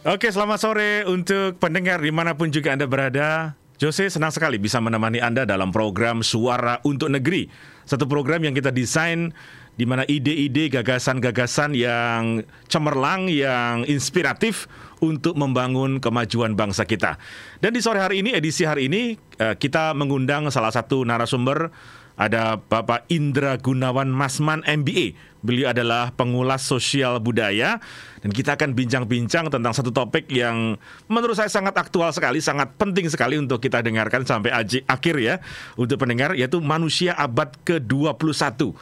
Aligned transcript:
Oke, 0.00 0.32
selamat 0.32 0.58
sore 0.64 1.04
untuk 1.04 1.60
pendengar 1.60 2.00
di 2.00 2.08
mana 2.08 2.32
pun 2.32 2.48
juga 2.48 2.72
Anda 2.72 2.88
berada. 2.88 3.52
Jose 3.76 4.08
senang 4.08 4.32
sekali 4.32 4.56
bisa 4.56 4.80
menemani 4.80 5.20
Anda 5.20 5.44
dalam 5.44 5.68
program 5.68 6.24
Suara 6.24 6.80
untuk 6.88 7.12
Negeri. 7.12 7.52
Satu 7.84 8.08
program 8.08 8.40
yang 8.40 8.56
kita 8.56 8.72
desain 8.72 9.28
di 9.76 9.84
mana 9.84 10.08
ide-ide, 10.08 10.72
gagasan-gagasan 10.72 11.76
yang 11.76 12.40
cemerlang, 12.72 13.28
yang 13.28 13.84
inspiratif 13.84 14.72
untuk 15.04 15.36
membangun 15.36 16.00
kemajuan 16.00 16.56
bangsa 16.56 16.88
kita. 16.88 17.20
Dan 17.60 17.76
di 17.76 17.84
sore 17.84 18.00
hari 18.00 18.24
ini, 18.24 18.32
edisi 18.32 18.64
hari 18.64 18.88
ini, 18.88 19.20
eh, 19.36 19.52
kita 19.60 19.92
mengundang 19.92 20.48
salah 20.48 20.72
satu 20.72 21.04
narasumber 21.04 21.68
ada 22.16 22.56
Bapak 22.56 23.04
Indra 23.12 23.60
Gunawan 23.60 24.08
Masman 24.08 24.64
MBA. 24.64 25.12
Beliau 25.40 25.72
adalah 25.72 26.12
pengulas 26.12 26.60
sosial 26.60 27.16
budaya 27.16 27.80
dan 28.20 28.30
kita 28.30 28.60
akan 28.60 28.76
bincang-bincang 28.76 29.48
tentang 29.48 29.72
satu 29.72 29.88
topik 29.88 30.28
yang 30.28 30.76
menurut 31.08 31.32
saya 31.32 31.48
sangat 31.48 31.72
aktual 31.80 32.12
sekali, 32.12 32.44
sangat 32.44 32.76
penting 32.76 33.08
sekali 33.08 33.40
untuk 33.40 33.56
kita 33.56 33.80
dengarkan 33.80 34.28
sampai 34.28 34.52
akhir 34.84 35.16
ya 35.16 35.40
untuk 35.80 35.96
pendengar 35.96 36.36
yaitu 36.36 36.60
manusia 36.60 37.16
abad 37.16 37.48
ke-21. 37.64 38.76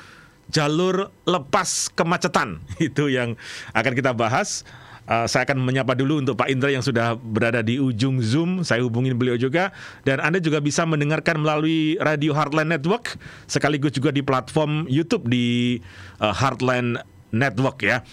Jalur 0.48 1.14
lepas 1.28 1.92
kemacetan 1.94 2.58
itu 2.90 3.06
yang 3.06 3.38
akan 3.70 3.92
kita 3.94 4.10
bahas. 4.10 4.66
Uh, 5.08 5.24
saya 5.24 5.48
akan 5.48 5.64
menyapa 5.64 5.96
dulu 5.96 6.20
untuk 6.20 6.36
Pak 6.36 6.52
Indra 6.52 6.68
yang 6.68 6.84
sudah 6.84 7.16
berada 7.16 7.64
di 7.64 7.80
ujung 7.80 8.20
Zoom. 8.20 8.60
Saya 8.60 8.84
hubungin 8.84 9.16
beliau 9.16 9.40
juga. 9.40 9.72
Dan 10.04 10.20
Anda 10.20 10.36
juga 10.36 10.60
bisa 10.60 10.84
mendengarkan 10.84 11.40
melalui 11.40 11.96
Radio 11.96 12.36
Heartland 12.36 12.68
Network, 12.68 13.16
sekaligus 13.48 13.96
juga 13.96 14.12
di 14.12 14.20
platform 14.20 14.84
YouTube 14.84 15.24
di 15.32 15.80
uh, 16.20 16.36
Heartland 16.36 17.00
Network 17.32 17.80
ya. 17.80 18.04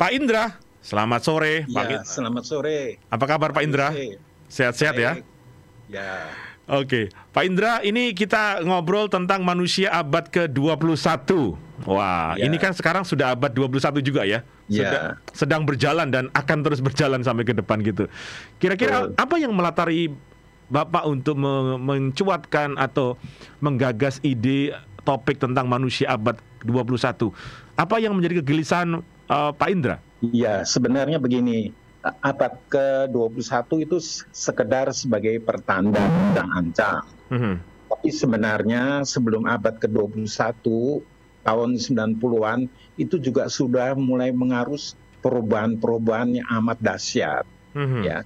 Pak 0.00 0.16
Indra, 0.16 0.56
selamat 0.80 1.20
sore. 1.28 1.68
Ya, 1.68 1.76
Pak 1.76 2.08
selamat 2.08 2.44
sore. 2.48 2.96
Apa 3.12 3.24
kabar 3.28 3.52
Pak 3.52 3.60
Indra? 3.60 3.92
Sehat-sehat 4.48 4.96
ya? 4.96 5.20
Ya. 5.92 6.32
Oke, 6.70 7.10
Pak 7.34 7.44
Indra, 7.50 7.82
ini 7.82 8.14
kita 8.14 8.62
ngobrol 8.62 9.10
tentang 9.10 9.42
manusia 9.42 9.90
abad 9.90 10.30
ke-21. 10.30 10.94
Wah, 11.82 12.38
ya. 12.38 12.46
ini 12.46 12.62
kan 12.62 12.70
sekarang 12.70 13.02
sudah 13.02 13.34
abad 13.34 13.50
21 13.50 13.98
juga 13.98 14.22
ya? 14.22 14.46
Sedang, 14.70 15.02
ya. 15.18 15.34
sedang 15.34 15.62
berjalan 15.66 16.08
dan 16.14 16.24
akan 16.30 16.58
terus 16.62 16.78
berjalan 16.78 17.26
sampai 17.26 17.42
ke 17.42 17.54
depan 17.58 17.82
gitu. 17.82 18.06
Kira-kira 18.62 19.10
apa 19.18 19.34
yang 19.36 19.50
melatari 19.50 20.14
Bapak 20.70 21.02
untuk 21.02 21.34
mencuatkan 21.82 22.78
atau 22.78 23.18
menggagas 23.58 24.22
ide 24.22 24.70
topik 25.02 25.42
tentang 25.42 25.66
manusia 25.66 26.14
abad 26.14 26.38
21? 26.62 27.34
Apa 27.74 27.98
yang 27.98 28.14
menjadi 28.14 28.38
kegelisahan 28.38 29.02
uh, 29.02 29.50
Pak 29.50 29.68
Indra? 29.68 29.98
Iya, 30.22 30.62
sebenarnya 30.62 31.18
begini 31.18 31.74
abad 32.00 32.54
ke-21 32.70 33.70
itu 33.84 33.96
sekedar 34.30 34.88
sebagai 34.94 35.36
pertanda 35.42 36.00
dan 36.32 36.48
ancam. 36.54 37.02
Mm-hmm. 37.28 37.54
Tapi 37.90 38.08
sebenarnya 38.14 38.82
sebelum 39.02 39.44
abad 39.50 39.76
ke-21 39.82 40.62
tahun 41.42 41.70
90-an 41.76 42.60
itu 43.00 43.16
juga 43.16 43.48
sudah 43.48 43.96
mulai 43.96 44.28
mengarus 44.28 44.92
perubahan-perubahan 45.24 46.44
yang 46.44 46.48
amat 46.60 46.78
dahsyat. 46.84 47.48
Mm-hmm. 47.72 48.02
Ya. 48.04 48.18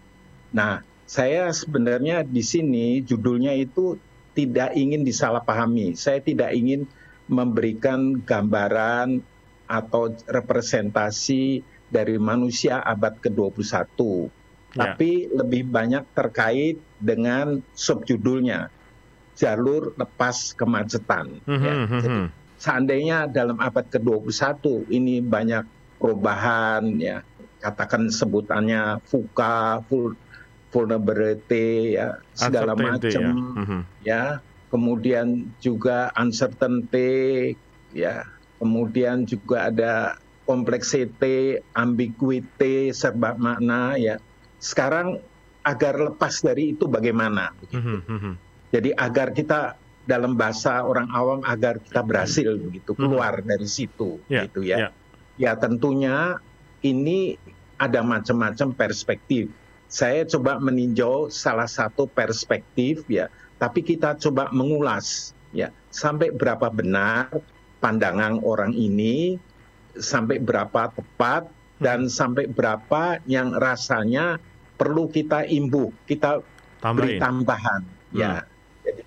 Nah, 0.50 0.82
saya 1.06 1.54
sebenarnya 1.54 2.26
di 2.26 2.42
sini 2.42 2.98
judulnya 3.06 3.54
itu 3.54 3.94
tidak 4.34 4.74
ingin 4.74 5.06
disalahpahami. 5.06 5.94
Saya 5.94 6.18
tidak 6.18 6.50
ingin 6.58 6.90
memberikan 7.30 8.18
gambaran 8.18 9.22
atau 9.70 10.12
representasi 10.26 11.62
dari 11.88 12.18
manusia 12.18 12.82
abad 12.82 13.14
ke-21. 13.22 13.70
Ya. 14.74 14.90
Tapi 14.90 15.30
lebih 15.30 15.70
banyak 15.70 16.02
terkait 16.18 16.82
dengan 16.98 17.62
subjudulnya 17.78 18.74
jalur 19.38 19.94
lepas 19.94 20.54
kemacetan. 20.54 21.42
Mm 21.46 21.58
-hmm, 21.58 21.62
ya. 21.62 21.74
Mhm, 21.74 22.00
Jadi, 22.02 22.18
mhm. 22.18 22.43
Seandainya 22.58 23.26
dalam 23.30 23.58
abad 23.58 23.86
ke-21 23.90 24.88
ini 24.90 25.20
banyak 25.20 25.64
perubahan 25.98 27.00
ya, 27.00 27.24
katakan 27.64 28.12
sebutannya 28.12 29.00
fuka, 29.08 29.80
full, 29.88 30.12
vulnerability 30.68 31.96
ya, 31.96 32.18
segala 32.34 32.74
macam 32.74 33.22
ya. 33.22 33.32
Mm 33.32 33.64
-hmm. 33.64 33.80
ya. 34.04 34.24
Kemudian 34.68 35.54
juga 35.62 36.10
uncertainty 36.18 37.54
ya. 37.94 38.26
Kemudian 38.58 39.22
juga 39.22 39.70
ada 39.70 40.18
kompleksiti, 40.44 41.62
ambiguity, 41.78 42.90
serba 42.90 43.38
makna 43.38 43.94
ya. 43.94 44.18
Sekarang 44.58 45.22
agar 45.64 45.96
lepas 45.96 46.42
dari 46.42 46.76
itu 46.76 46.90
bagaimana? 46.90 47.54
Begitu. 47.64 48.02
Mm 48.04 48.18
-hmm. 48.18 48.34
Jadi 48.74 48.90
agar 48.98 49.30
kita 49.30 49.78
dalam 50.04 50.36
bahasa 50.36 50.84
orang 50.84 51.08
awam 51.12 51.40
agar 51.48 51.80
kita 51.80 52.04
berhasil 52.04 52.60
begitu 52.60 52.92
mhm. 52.92 53.00
keluar 53.00 53.32
mm 53.36 53.40
-hmm. 53.40 53.50
dari 53.50 53.68
situ 53.68 54.10
yeah, 54.28 54.44
gitu 54.48 54.60
ya. 54.64 54.76
Yeah. 54.76 54.92
Ya 55.34 55.52
tentunya 55.58 56.38
ini 56.84 57.40
ada 57.80 58.04
macam-macam 58.04 58.76
perspektif. 58.76 59.50
Saya 59.90 60.26
coba 60.26 60.58
meninjau 60.62 61.30
salah 61.30 61.66
satu 61.66 62.06
perspektif 62.06 63.06
ya, 63.06 63.30
tapi 63.58 63.82
kita 63.82 64.18
coba 64.18 64.50
mengulas 64.50 65.34
ya 65.54 65.70
sampai 65.94 66.34
berapa 66.34 66.66
benar 66.66 67.30
pandangan 67.78 68.42
orang 68.42 68.74
ini 68.74 69.38
sampai 69.94 70.42
berapa 70.42 70.90
tepat 70.90 71.46
dan 71.78 72.06
hmm. 72.06 72.12
sampai 72.12 72.44
berapa 72.50 73.22
yang 73.30 73.54
rasanya 73.54 74.42
perlu 74.74 75.06
kita 75.06 75.46
imbuh, 75.46 75.94
kita 76.10 76.42
Tambahin. 76.82 76.98
beri 76.98 77.12
tambahan. 77.22 77.82
Hmm. 78.10 78.18
Ya, 78.18 78.32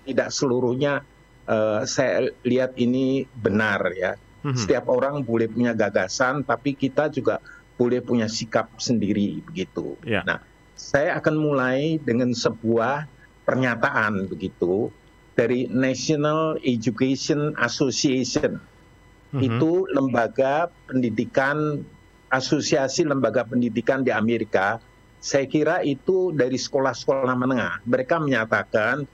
tidak 0.08 0.32
seluruhnya 0.32 1.04
uh, 1.44 1.84
saya 1.84 2.32
lihat 2.48 2.76
ini 2.80 3.28
benar 3.36 3.84
ya. 3.92 4.16
Hmm. 4.42 4.54
Setiap 4.54 4.86
orang 4.88 5.26
boleh 5.26 5.50
punya 5.50 5.74
gagasan, 5.74 6.46
tapi 6.46 6.72
kita 6.72 7.10
juga 7.10 7.42
boleh 7.78 8.00
punya 8.00 8.26
sikap 8.26 8.70
sendiri 8.78 9.42
begitu. 9.44 9.98
Ya. 10.06 10.22
Nah, 10.26 10.42
saya 10.78 11.18
akan 11.18 11.34
mulai 11.34 11.98
dengan 12.02 12.30
sebuah 12.30 13.06
pernyataan 13.42 14.30
begitu 14.30 14.94
dari 15.38 15.70
National 15.70 16.58
Education 16.66 17.54
Association 17.58 18.58
hmm 18.58 19.44
itu 19.44 19.84
lembaga 19.92 20.72
pendidikan 20.88 21.84
asosiasi 22.32 23.04
lembaga 23.04 23.44
pendidikan 23.44 24.00
di 24.00 24.08
Amerika 24.08 24.80
saya 25.20 25.44
kira 25.44 25.84
itu 25.84 26.32
dari 26.32 26.56
sekolah-sekolah 26.56 27.36
menengah 27.36 27.84
mereka 27.84 28.16
menyatakan 28.24 29.04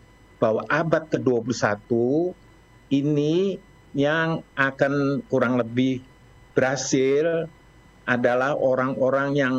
bahwa 0.45 0.61
abad 0.69 1.09
ke-21 1.09 1.89
ini 2.93 3.57
yang 3.97 4.45
akan 4.61 5.25
kurang 5.33 5.57
lebih 5.57 6.05
berhasil 6.53 7.49
adalah 8.05 8.53
orang-orang 8.53 9.33
yang 9.33 9.55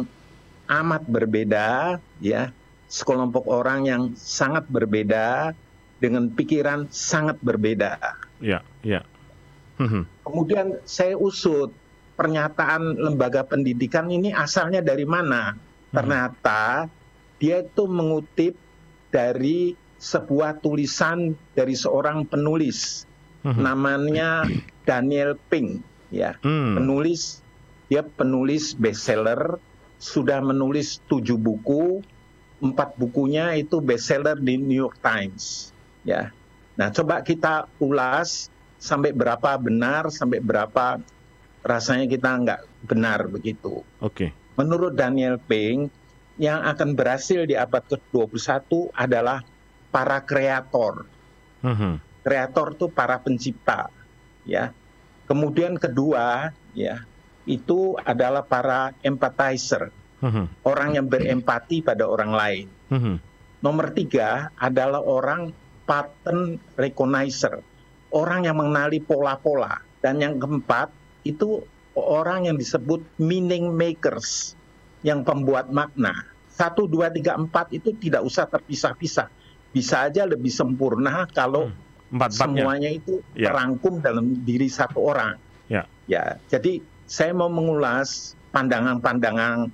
amat 0.69 1.01
berbeda 1.09 1.97
ya 2.21 2.53
sekelompok 2.85 3.49
orang 3.49 3.89
yang 3.89 4.01
sangat 4.13 4.69
berbeda 4.69 5.57
dengan 5.97 6.29
pikiran 6.29 6.85
sangat 6.93 7.41
berbeda. 7.41 7.97
Ya, 8.37 8.61
ya. 8.85 9.01
Kemudian 10.21 10.77
saya 10.85 11.17
usut 11.17 11.73
pernyataan 12.13 12.95
lembaga 13.01 13.41
pendidikan 13.41 14.07
ini 14.13 14.29
asalnya 14.29 14.85
dari 14.85 15.03
mana. 15.03 15.57
Mm-hmm. 15.57 15.95
Ternyata 15.97 16.85
dia 17.41 17.65
itu 17.65 17.83
mengutip 17.89 18.53
dari 19.09 19.73
sebuah 20.01 20.59
tulisan 20.59 21.33
dari 21.55 21.73
seorang 21.73 22.27
penulis 22.27 23.07
mm-hmm. 23.43 23.61
namanya 23.63 24.45
Daniel 24.83 25.39
Pink 25.49 25.81
ya 26.11 26.35
mm. 26.43 26.79
penulis 26.79 27.41
dia 27.87 28.01
penulis 28.01 28.75
bestseller 28.75 29.57
sudah 30.01 30.43
menulis 30.43 30.99
tujuh 31.07 31.39
buku 31.39 32.03
empat 32.59 32.95
bukunya 32.99 33.55
itu 33.55 33.79
bestseller 33.79 34.35
di 34.39 34.59
New 34.59 34.75
York 34.75 34.99
Times 34.99 35.71
ya 36.03 36.31
nah 36.75 36.91
coba 36.91 37.23
kita 37.23 37.71
ulas 37.79 38.51
sampai 38.85 39.15
berapa 39.15 39.57
benar, 39.57 40.13
sampai 40.13 40.37
berapa 40.43 41.01
rasanya 41.65 42.05
kita 42.05 42.29
nggak 42.45 42.61
benar 42.85 43.25
begitu. 43.25 43.81
Oke. 44.05 44.29
Okay. 44.29 44.29
Menurut 44.55 44.93
Daniel 44.95 45.41
Pink, 45.41 45.91
yang 46.37 46.63
akan 46.63 46.93
berhasil 46.93 47.47
di 47.47 47.57
abad 47.57 47.81
ke-21 47.87 48.93
adalah 48.95 49.41
para 49.95 50.19
kreator. 50.27 51.07
Uh-huh. 51.63 51.95
Kreator 52.27 52.75
itu 52.75 52.91
para 52.91 53.15
pencipta, 53.23 53.87
ya. 54.43 54.75
Kemudian 55.23 55.79
kedua, 55.79 56.51
ya, 56.75 57.07
itu 57.47 57.95
adalah 58.03 58.43
para 58.43 58.91
empathizer, 59.07 59.87
uh-huh. 60.19 60.51
orang 60.67 60.99
yang 60.99 61.07
berempati 61.07 61.79
pada 61.79 62.03
orang 62.03 62.31
lain. 62.35 62.67
Uh-huh. 62.91 63.15
Nomor 63.63 63.95
tiga 63.95 64.51
adalah 64.59 64.99
orang 64.99 65.55
pattern 65.87 66.59
recognizer, 66.75 67.63
orang 68.11 68.43
yang 68.43 68.59
mengenali 68.59 68.99
pola-pola. 68.99 69.79
Dan 70.03 70.21
yang 70.21 70.37
keempat, 70.37 70.91
itu 71.25 71.65
orang 71.97 72.45
yang 72.51 72.59
disebut 72.59 73.01
meaning 73.17 73.71
makers, 73.73 74.59
yang 75.01 75.23
pembuat 75.23 75.71
makna. 75.71 76.13
satu 76.55 76.87
dua 76.87 77.11
tiga 77.11 77.35
empat 77.35 77.75
itu 77.75 77.91
tidak 77.99 78.23
usah 78.23 78.47
terpisah-pisah. 78.47 79.27
Bisa 79.75 80.07
aja 80.07 80.23
lebih 80.23 80.47
sempurna 80.47 81.27
kalau 81.35 81.67
hmm, 81.67 82.15
empat 82.15 82.31
semuanya 82.31 82.87
itu 82.95 83.19
ya. 83.35 83.51
terangkum 83.51 83.99
dalam 83.99 84.39
diri 84.47 84.71
satu 84.71 85.03
orang. 85.03 85.35
Ya. 85.67 85.83
Ya, 86.07 86.39
jadi 86.47 86.79
saya 87.09 87.35
mau 87.35 87.51
mengulas 87.51 88.39
pandangan-pandangan 88.55 89.67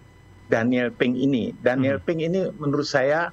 Daniel 0.49 0.89
Pink 0.89 1.15
ini. 1.21 1.53
Daniel 1.61 2.01
hmm. 2.01 2.05
Pink 2.09 2.19
ini 2.25 2.39
menurut 2.57 2.87
saya 2.89 3.29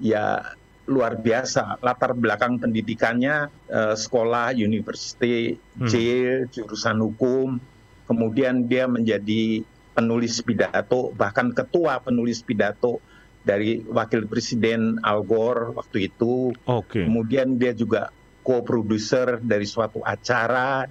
ya 0.00 0.56
luar 0.88 1.18
biasa. 1.20 1.82
Latar 1.82 2.14
belakang 2.14 2.62
pendidikannya 2.62 3.50
uh, 3.70 3.94
sekolah, 3.94 4.54
university, 4.56 5.58
hmm. 5.76 5.86
jail, 5.90 6.48
jurusan 6.48 7.02
hukum. 7.02 7.60
Kemudian 8.06 8.70
dia 8.70 8.86
menjadi 8.86 9.66
penulis 9.92 10.38
pidato, 10.44 11.10
bahkan 11.18 11.50
ketua 11.50 11.98
penulis 11.98 12.44
pidato 12.44 13.02
dari 13.46 13.78
wakil 13.86 14.26
presiden 14.26 14.98
Al 15.06 15.22
Gore 15.22 15.70
waktu 15.78 16.10
itu. 16.10 16.50
Okay. 16.66 17.06
Kemudian 17.06 17.54
dia 17.54 17.70
juga 17.70 18.10
co-producer 18.42 19.38
dari 19.38 19.62
suatu 19.62 20.02
acara 20.02 20.90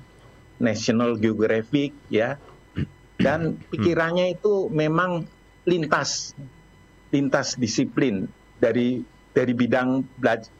National 0.64 1.20
Geographic 1.20 1.92
ya. 2.08 2.40
Dan 3.20 3.60
pikirannya 3.72 4.40
itu 4.40 4.72
memang 4.72 5.28
lintas 5.68 6.36
lintas 7.12 7.56
disiplin 7.60 8.28
dari 8.60 9.04
dari 9.36 9.52
bidang 9.52 10.04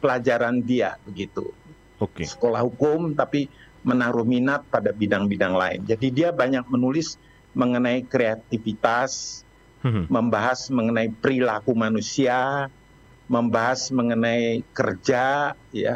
pelajaran 0.00 0.60
dia 0.60 1.00
begitu. 1.08 1.48
Okay. 1.96 2.28
Sekolah 2.28 2.60
hukum 2.60 3.16
tapi 3.16 3.48
menaruh 3.86 4.26
minat 4.26 4.66
pada 4.68 4.92
bidang-bidang 4.92 5.54
lain. 5.56 5.80
Jadi 5.86 6.12
dia 6.12 6.28
banyak 6.34 6.66
menulis 6.68 7.16
mengenai 7.56 8.04
kreativitas, 8.04 9.45
hmm. 9.86 10.04
membahas 10.10 10.66
mengenai 10.68 11.14
perilaku 11.14 11.72
manusia, 11.78 12.66
membahas 13.30 13.90
mengenai 13.94 14.66
kerja, 14.74 15.54
ya, 15.70 15.94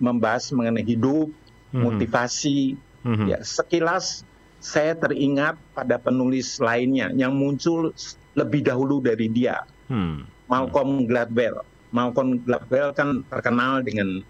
membahas 0.00 0.44
mengenai 0.56 0.84
hidup, 0.84 1.28
hmm. 1.76 1.82
motivasi. 1.84 2.80
Hmm. 3.04 3.28
Ya, 3.28 3.44
sekilas 3.44 4.24
saya 4.64 4.96
teringat 4.96 5.60
pada 5.76 6.00
penulis 6.00 6.56
lainnya 6.56 7.12
yang 7.12 7.36
muncul 7.36 7.92
lebih 8.32 8.64
dahulu 8.64 9.04
dari 9.04 9.28
dia, 9.28 9.60
hmm. 9.92 10.48
Malcolm 10.48 11.04
Gladwell. 11.04 11.60
Malcolm 11.94 12.42
Gladwell 12.42 12.90
kan 12.96 13.22
terkenal 13.28 13.84
dengan 13.84 14.24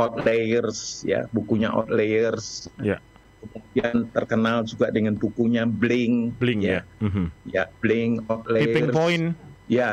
Outliers, 0.00 1.04
ya, 1.04 1.28
bukunya 1.34 1.68
Outliers. 1.68 2.72
Yeah 2.80 3.02
kemudian 3.42 4.06
terkenal 4.12 4.62
juga 4.62 4.92
dengan 4.92 5.18
bukunya 5.18 5.66
Bling. 5.66 6.36
Bling 6.38 6.60
ya. 6.62 6.70
Ya, 6.70 6.82
mm-hmm. 7.02 7.26
ya 7.50 7.64
Bling. 7.82 8.12
Tipping 8.46 8.88
Point. 8.92 9.26
Ya, 9.66 9.90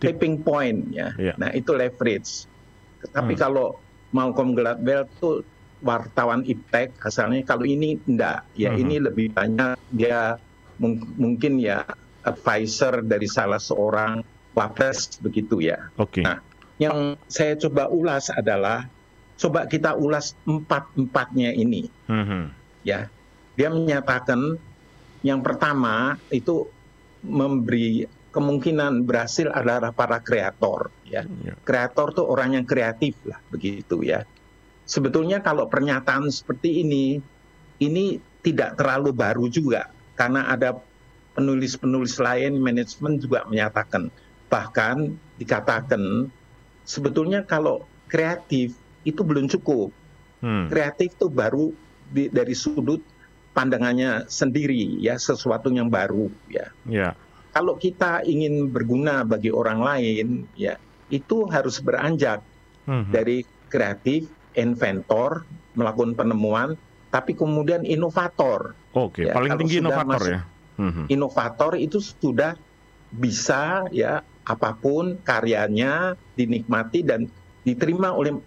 Tipping 0.00 0.34
Point 0.42 0.78
ya. 0.90 1.12
Yeah. 1.20 1.36
Nah 1.36 1.52
itu 1.52 1.76
leverage. 1.76 2.48
Tapi 3.12 3.32
hmm. 3.36 3.40
kalau 3.40 3.80
Malcolm 4.12 4.52
Gladwell 4.52 5.08
tuh 5.20 5.44
wartawan 5.80 6.44
iptek 6.44 6.92
asalnya 7.00 7.40
kalau 7.48 7.64
ini 7.64 7.96
enggak 8.04 8.44
ya 8.52 8.68
hmm. 8.68 8.82
ini 8.84 8.94
lebih 9.00 9.32
banyak 9.32 9.80
dia 9.88 10.36
mung- 10.76 11.08
mungkin 11.16 11.56
ya 11.56 11.88
advisor 12.20 13.00
dari 13.00 13.24
salah 13.24 13.56
seorang 13.56 14.20
wapres 14.52 15.16
begitu 15.24 15.64
ya. 15.64 15.88
Oke. 15.96 16.20
Okay. 16.20 16.24
Nah, 16.28 16.44
yang 16.76 17.16
saya 17.32 17.56
coba 17.56 17.88
ulas 17.88 18.28
adalah 18.28 18.84
coba 19.40 19.64
kita 19.64 19.96
ulas 19.96 20.36
empat 20.44 20.92
empatnya 21.00 21.56
ini. 21.56 21.88
Hmm 22.04 22.59
ya 22.86 23.10
dia 23.58 23.68
menyatakan 23.68 24.56
yang 25.20 25.44
pertama 25.44 26.16
itu 26.32 26.64
memberi 27.20 28.08
kemungkinan 28.30 29.04
berhasil 29.04 29.50
adalah 29.50 29.90
para 29.90 30.22
kreator 30.22 30.88
ya. 31.04 31.26
ya. 31.44 31.54
Kreator 31.66 32.14
tuh 32.14 32.26
orang 32.30 32.56
yang 32.56 32.64
kreatif 32.64 33.18
lah 33.26 33.36
begitu 33.50 34.00
ya. 34.06 34.24
Sebetulnya 34.86 35.42
kalau 35.42 35.66
pernyataan 35.66 36.30
seperti 36.30 36.82
ini 36.82 37.20
ini 37.82 38.18
tidak 38.40 38.80
terlalu 38.80 39.12
baru 39.12 39.46
juga 39.50 39.90
karena 40.16 40.48
ada 40.48 40.78
penulis-penulis 41.36 42.16
lain 42.18 42.58
manajemen 42.58 43.20
juga 43.20 43.44
menyatakan 43.46 44.08
bahkan 44.50 45.14
dikatakan 45.38 46.26
sebetulnya 46.82 47.46
kalau 47.46 47.86
kreatif 48.10 48.74
itu 49.06 49.20
belum 49.22 49.46
cukup. 49.46 49.94
Hmm. 50.40 50.66
Kreatif 50.72 51.14
itu 51.14 51.28
baru 51.28 51.70
di, 52.10 52.28
dari 52.28 52.52
sudut 52.52 53.00
pandangannya 53.54 54.30
sendiri 54.30 55.00
ya 55.02 55.18
sesuatu 55.18 55.70
yang 55.70 55.90
baru 55.90 56.30
ya. 56.50 56.70
Yeah. 56.86 57.12
Kalau 57.50 57.74
kita 57.78 58.22
ingin 58.22 58.70
berguna 58.70 59.26
bagi 59.26 59.50
orang 59.50 59.82
lain 59.82 60.46
ya 60.54 60.78
itu 61.10 61.50
harus 61.50 61.82
beranjak 61.82 62.42
mm-hmm. 62.86 63.10
dari 63.10 63.42
kreatif, 63.66 64.30
inventor, 64.54 65.42
melakukan 65.74 66.14
penemuan, 66.14 66.78
tapi 67.10 67.34
kemudian 67.34 67.82
inovator. 67.82 68.78
Oke, 68.94 69.26
okay. 69.26 69.30
ya, 69.30 69.34
paling 69.34 69.58
tinggi 69.58 69.82
inovator 69.82 70.22
ya. 70.30 70.40
Mm-hmm. 70.78 71.06
Inovator 71.10 71.72
itu 71.74 71.98
sudah 71.98 72.54
bisa 73.10 73.90
ya 73.90 74.22
apa 74.46 74.70
pun 74.78 75.18
karyanya 75.26 76.14
dinikmati 76.38 77.02
dan 77.02 77.26
diterima 77.66 78.14
oleh 78.14 78.38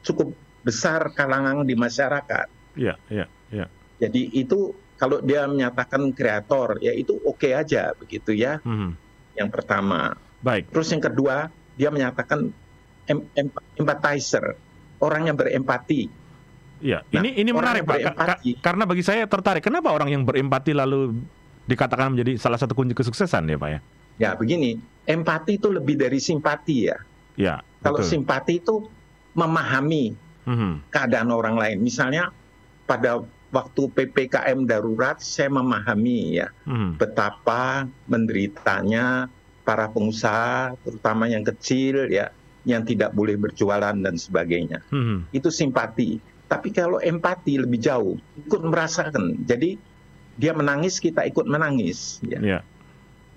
cukup 0.00 0.32
besar 0.64 1.12
kalangan 1.12 1.62
di 1.62 1.76
masyarakat. 1.76 2.55
Iya, 2.76 2.94
iya, 3.10 3.26
iya. 3.50 3.66
Jadi 3.96 4.30
itu 4.36 4.76
kalau 4.96 5.20
dia 5.20 5.44
menyatakan 5.48 6.12
kreator, 6.12 6.80
ya 6.80 6.92
itu 6.92 7.16
oke 7.24 7.40
okay 7.40 7.52
aja 7.56 7.92
begitu 7.96 8.32
ya. 8.32 8.60
Hmm. 8.64 8.96
Yang 9.36 9.48
pertama. 9.52 10.16
Baik. 10.40 10.68
Terus 10.72 10.88
yang 10.92 11.02
kedua, 11.04 11.48
dia 11.76 11.88
menyatakan 11.92 12.48
em 13.08 13.18
em 13.36 13.48
empathizer, 13.80 14.56
orang 15.00 15.32
yang 15.32 15.36
berempati. 15.36 16.08
Iya, 16.76 17.00
nah, 17.08 17.24
ini 17.24 17.40
ini 17.40 17.50
menarik 17.56 17.88
Pak. 17.88 17.96
Ka 18.12 18.36
karena 18.60 18.84
bagi 18.84 19.00
saya 19.00 19.24
tertarik. 19.24 19.64
Kenapa 19.64 19.92
orang 19.92 20.12
yang 20.12 20.22
berempati 20.28 20.76
lalu 20.76 21.16
dikatakan 21.64 22.12
menjadi 22.12 22.36
salah 22.36 22.60
satu 22.60 22.76
kunci 22.76 22.92
kesuksesan 22.92 23.48
ya 23.48 23.56
Pak 23.56 23.70
ya? 23.72 23.80
Ya 24.16 24.30
begini, 24.32 24.80
empati 25.04 25.60
itu 25.60 25.72
lebih 25.72 25.96
dari 25.96 26.20
simpati 26.20 26.76
ya. 26.88 26.96
Ya. 27.36 27.60
Kalau 27.80 28.00
betul. 28.00 28.12
simpati 28.16 28.60
itu 28.60 28.88
memahami 29.36 30.16
mm 30.48 30.56
-hmm. 30.56 30.72
keadaan 30.88 31.28
orang 31.32 31.56
lain. 31.56 31.84
Misalnya 31.84 32.32
pada 32.86 33.22
waktu 33.54 33.82
ppkm 33.90 34.66
darurat 34.66 35.18
saya 35.22 35.50
memahami 35.50 36.42
ya 36.42 36.48
hmm. 36.66 36.98
betapa 36.98 37.86
menderitanya 38.10 39.30
para 39.66 39.90
pengusaha 39.90 40.78
terutama 40.86 41.26
yang 41.26 41.42
kecil 41.42 42.06
ya 42.06 42.30
yang 42.66 42.82
tidak 42.82 43.14
boleh 43.14 43.38
berjualan 43.38 43.94
dan 43.94 44.14
sebagainya. 44.18 44.82
Hmm. 44.90 45.22
itu 45.30 45.48
simpati. 45.54 46.18
Tapi 46.46 46.70
kalau 46.70 47.02
empati 47.02 47.58
lebih 47.58 47.78
jauh 47.82 48.18
ikut 48.38 48.62
merasakan. 48.62 49.46
Jadi 49.46 49.78
dia 50.38 50.54
menangis 50.54 50.98
kita 51.02 51.26
ikut 51.26 51.46
menangis 51.46 52.22
ya. 52.22 52.38
Yeah. 52.38 52.62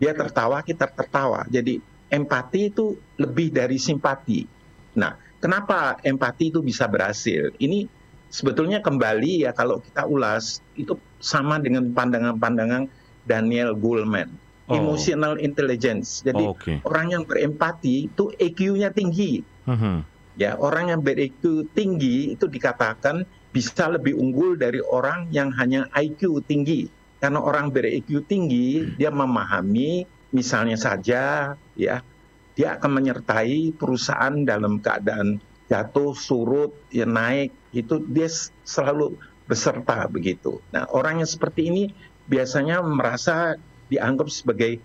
dia 0.01 0.13
tertawa 0.17 0.65
kita 0.65 0.89
tertawa. 0.89 1.45
Jadi 1.49 1.81
empati 2.09 2.73
itu 2.73 2.97
lebih 3.21 3.53
dari 3.53 3.77
simpati. 3.77 4.45
Nah 4.97 5.17
kenapa 5.37 6.01
empati 6.01 6.53
itu 6.53 6.61
bisa 6.65 6.89
berhasil? 6.89 7.53
Ini 7.57 7.85
sebetulnya 8.29 8.79
kembali 8.79 9.49
ya 9.49 9.51
kalau 9.51 9.81
kita 9.81 10.05
ulas 10.05 10.61
itu 10.77 10.95
sama 11.19 11.57
dengan 11.59 11.89
pandangan-pandangan 11.91 12.87
Daniel 13.25 13.75
Goleman. 13.75 14.29
Oh. 14.69 14.77
Emotional 14.77 15.41
intelligence. 15.41 16.21
Jadi 16.21 16.45
oh, 16.45 16.53
okay. 16.53 16.77
orang 16.85 17.13
yang 17.13 17.23
berempati 17.25 18.09
itu 18.09 18.29
EQ-nya 18.37 18.93
tinggi. 18.93 19.41
Uh-huh. 19.65 20.05
Ya, 20.39 20.55
orang 20.55 20.93
yang 20.93 21.01
ber-EQ 21.03 21.67
tinggi 21.75 22.31
itu 22.37 22.47
dikatakan 22.47 23.27
bisa 23.51 23.89
lebih 23.91 24.15
unggul 24.15 24.55
dari 24.55 24.79
orang 24.79 25.27
yang 25.33 25.51
hanya 25.57 25.89
IQ 25.97 26.45
tinggi. 26.47 26.87
Karena 27.19 27.43
orang 27.43 27.73
ber-EQ 27.73 28.23
tinggi, 28.29 28.95
dia 28.95 29.11
memahami 29.11 30.07
misalnya 30.31 30.79
saja 30.79 31.53
ya, 31.75 31.99
dia 32.55 32.67
akan 32.79 32.91
menyertai 33.03 33.75
perusahaan 33.75 34.31
dalam 34.47 34.79
keadaan 34.79 35.43
jatuh, 35.69 36.17
surut, 36.17 36.73
ya 36.89 37.05
naik, 37.05 37.53
itu 37.71 38.01
dia 38.09 38.27
selalu 38.65 39.15
beserta 39.45 40.09
begitu. 40.09 40.61
Nah, 40.73 40.89
orang 40.89 41.21
yang 41.21 41.29
seperti 41.29 41.69
ini 41.69 41.83
biasanya 42.29 42.81
merasa 42.81 43.57
dianggap 43.89 44.29
sebagai 44.29 44.81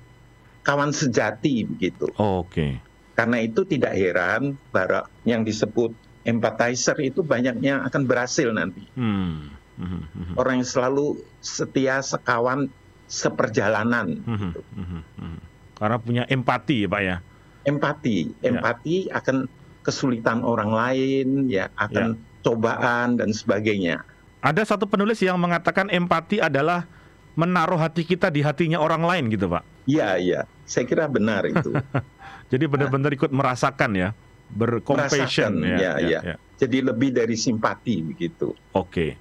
kawan 0.65 0.93
sejati 0.93 1.69
begitu. 1.69 2.09
Oh, 2.17 2.45
Oke. 2.45 2.53
Okay. 2.53 2.73
Karena 3.15 3.39
itu 3.45 3.63
tidak 3.69 3.95
heran 3.95 4.59
bahwa 4.75 5.07
yang 5.23 5.47
disebut 5.47 5.95
empathizer 6.27 6.97
itu 7.05 7.21
banyaknya 7.23 7.85
akan 7.87 8.03
berhasil 8.09 8.51
nanti. 8.51 8.83
Hmm. 8.97 9.55
Hmm. 9.79 10.09
Hmm. 10.11 10.35
Orang 10.35 10.65
yang 10.65 10.69
selalu 10.69 11.23
setia 11.39 12.01
sekawan 12.03 12.73
seperjalanan. 13.07 14.25
Hmm. 14.25 14.51
Gitu. 14.51 14.61
Hmm. 14.75 15.05
Hmm. 15.21 15.39
Karena 15.79 15.97
punya 16.01 16.23
empati 16.27 16.87
ya 16.87 16.89
Pak 16.91 17.03
ya. 17.05 17.17
Empati, 17.65 18.17
ya. 18.41 18.51
empati 18.51 18.97
ya. 19.09 19.21
akan 19.21 19.37
kesulitan 19.85 20.41
orang 20.41 20.73
lain, 20.73 21.47
ya 21.53 21.69
akan 21.77 22.17
ya. 22.17 22.41
cobaan 22.41 23.21
dan 23.21 23.31
sebagainya. 23.31 24.01
Ada 24.41 24.65
satu 24.65 24.89
penulis 24.89 25.21
yang 25.21 25.37
mengatakan 25.37 25.93
empati 25.93 26.41
adalah 26.41 26.89
menaruh 27.37 27.79
hati 27.79 28.05
kita 28.05 28.33
di 28.33 28.41
hatinya 28.41 28.81
orang 28.81 29.05
lain 29.05 29.25
gitu, 29.29 29.47
Pak. 29.53 29.63
Iya, 29.85 30.17
iya. 30.17 30.41
Saya 30.65 30.89
kira 30.89 31.05
benar 31.07 31.45
itu. 31.45 31.73
Jadi 32.53 32.65
benar-benar 32.69 33.13
ikut 33.13 33.33
merasakan 33.33 33.91
ya, 33.97 34.09
bercompassion 34.53 35.65
ya, 35.65 35.77
ya, 35.77 35.93
ya, 36.01 36.21
ya. 36.21 36.37
Jadi 36.61 36.85
lebih 36.85 37.11
dari 37.13 37.37
simpati 37.37 38.01
begitu. 38.05 38.53
Oke. 38.73 39.17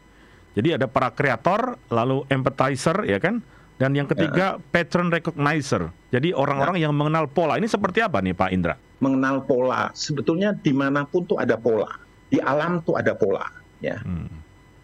Jadi 0.54 0.78
ada 0.78 0.86
para 0.86 1.10
kreator, 1.10 1.82
lalu 1.90 2.30
empathizer 2.30 3.10
ya 3.10 3.18
kan? 3.18 3.42
Dan 3.82 3.98
yang 3.98 4.06
ketiga 4.06 4.58
ya. 4.58 4.62
patron 4.72 5.10
recognizer. 5.10 5.90
Jadi 6.14 6.32
orang-orang 6.32 6.78
ya. 6.78 6.88
yang 6.88 6.94
mengenal 6.94 7.26
pola. 7.26 7.58
Ini 7.58 7.66
seperti 7.66 8.06
apa 8.06 8.22
nih 8.22 8.38
Pak 8.38 8.50
Indra? 8.54 8.76
Mengenal 9.02 9.44
pola. 9.44 9.90
Sebetulnya 9.98 10.54
di 10.54 10.72
mana 10.72 11.04
pun 11.04 11.26
tuh 11.26 11.42
ada 11.42 11.58
pola. 11.58 11.90
Di 12.30 12.38
alam 12.40 12.80
tuh 12.86 12.96
ada 12.96 13.18
pola. 13.18 13.50
Ya. 13.82 14.00
Hmm. 14.06 14.30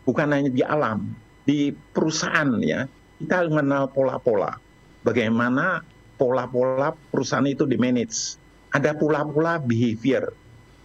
Bukan 0.03 0.27
hanya 0.34 0.50
di 0.50 0.65
alam, 0.65 1.13
di 1.46 1.69
perusahaan 1.93 2.50
ya 2.65 2.89
kita 3.19 3.51
mengenal 3.51 3.91
pola-pola. 3.91 4.55
Bagaimana 5.03 5.84
pola-pola 6.15 6.96
perusahaan 7.12 7.46
itu 7.46 7.67
di 7.67 7.75
manage. 7.75 8.39
Ada 8.72 8.96
pola-pola 8.96 9.60
behavior 9.60 10.31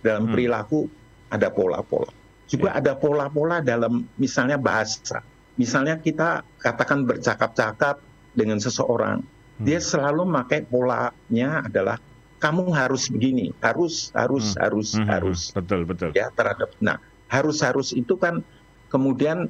dalam 0.03 0.29
hmm. 0.29 0.33
perilaku, 0.35 0.87
ada 1.31 1.49
pola-pola. 1.51 2.11
Juga 2.51 2.75
ya. 2.75 2.83
ada 2.83 2.93
pola-pola 2.99 3.63
dalam 3.65 4.05
misalnya 4.19 4.59
bahasa. 4.61 5.23
Misalnya 5.55 6.03
kita 6.03 6.43
katakan 6.59 7.07
bercakap-cakap 7.07 8.03
dengan 8.35 8.59
seseorang, 8.59 9.23
hmm. 9.23 9.65
dia 9.65 9.79
selalu 9.79 10.27
memakai 10.27 10.67
polanya 10.67 11.63
adalah 11.63 11.97
kamu 12.43 12.75
harus 12.75 13.09
begini, 13.09 13.55
harus, 13.63 14.11
harus, 14.13 14.53
hmm. 14.53 14.61
harus, 14.61 14.89
hmm. 14.99 15.07
harus. 15.07 15.41
Betul, 15.55 15.87
betul. 15.87 16.11
Ya 16.13 16.29
terhadap. 16.35 16.75
Nah, 16.83 16.99
harus, 17.31 17.63
harus 17.63 17.95
itu 17.95 18.19
kan 18.19 18.43
kemudian 18.91 19.49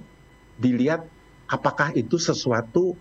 dilihat 0.60 1.08
apakah 1.48 1.90
itu 1.96 2.16
sesuatu 2.20 2.94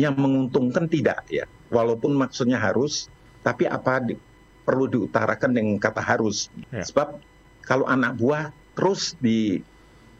yang 0.00 0.16
menguntungkan 0.16 0.88
tidak 0.88 1.20
ya 1.28 1.44
walaupun 1.68 2.16
maksudnya 2.16 2.56
harus 2.56 3.12
tapi 3.44 3.68
apa 3.68 4.00
di, 4.00 4.16
perlu 4.64 4.88
diutarakan 4.88 5.52
dengan 5.52 5.76
kata 5.76 6.00
harus 6.00 6.48
ya. 6.72 6.80
sebab 6.80 7.20
kalau 7.68 7.84
anak 7.84 8.16
buah 8.16 8.48
terus 8.72 9.12
di 9.20 9.60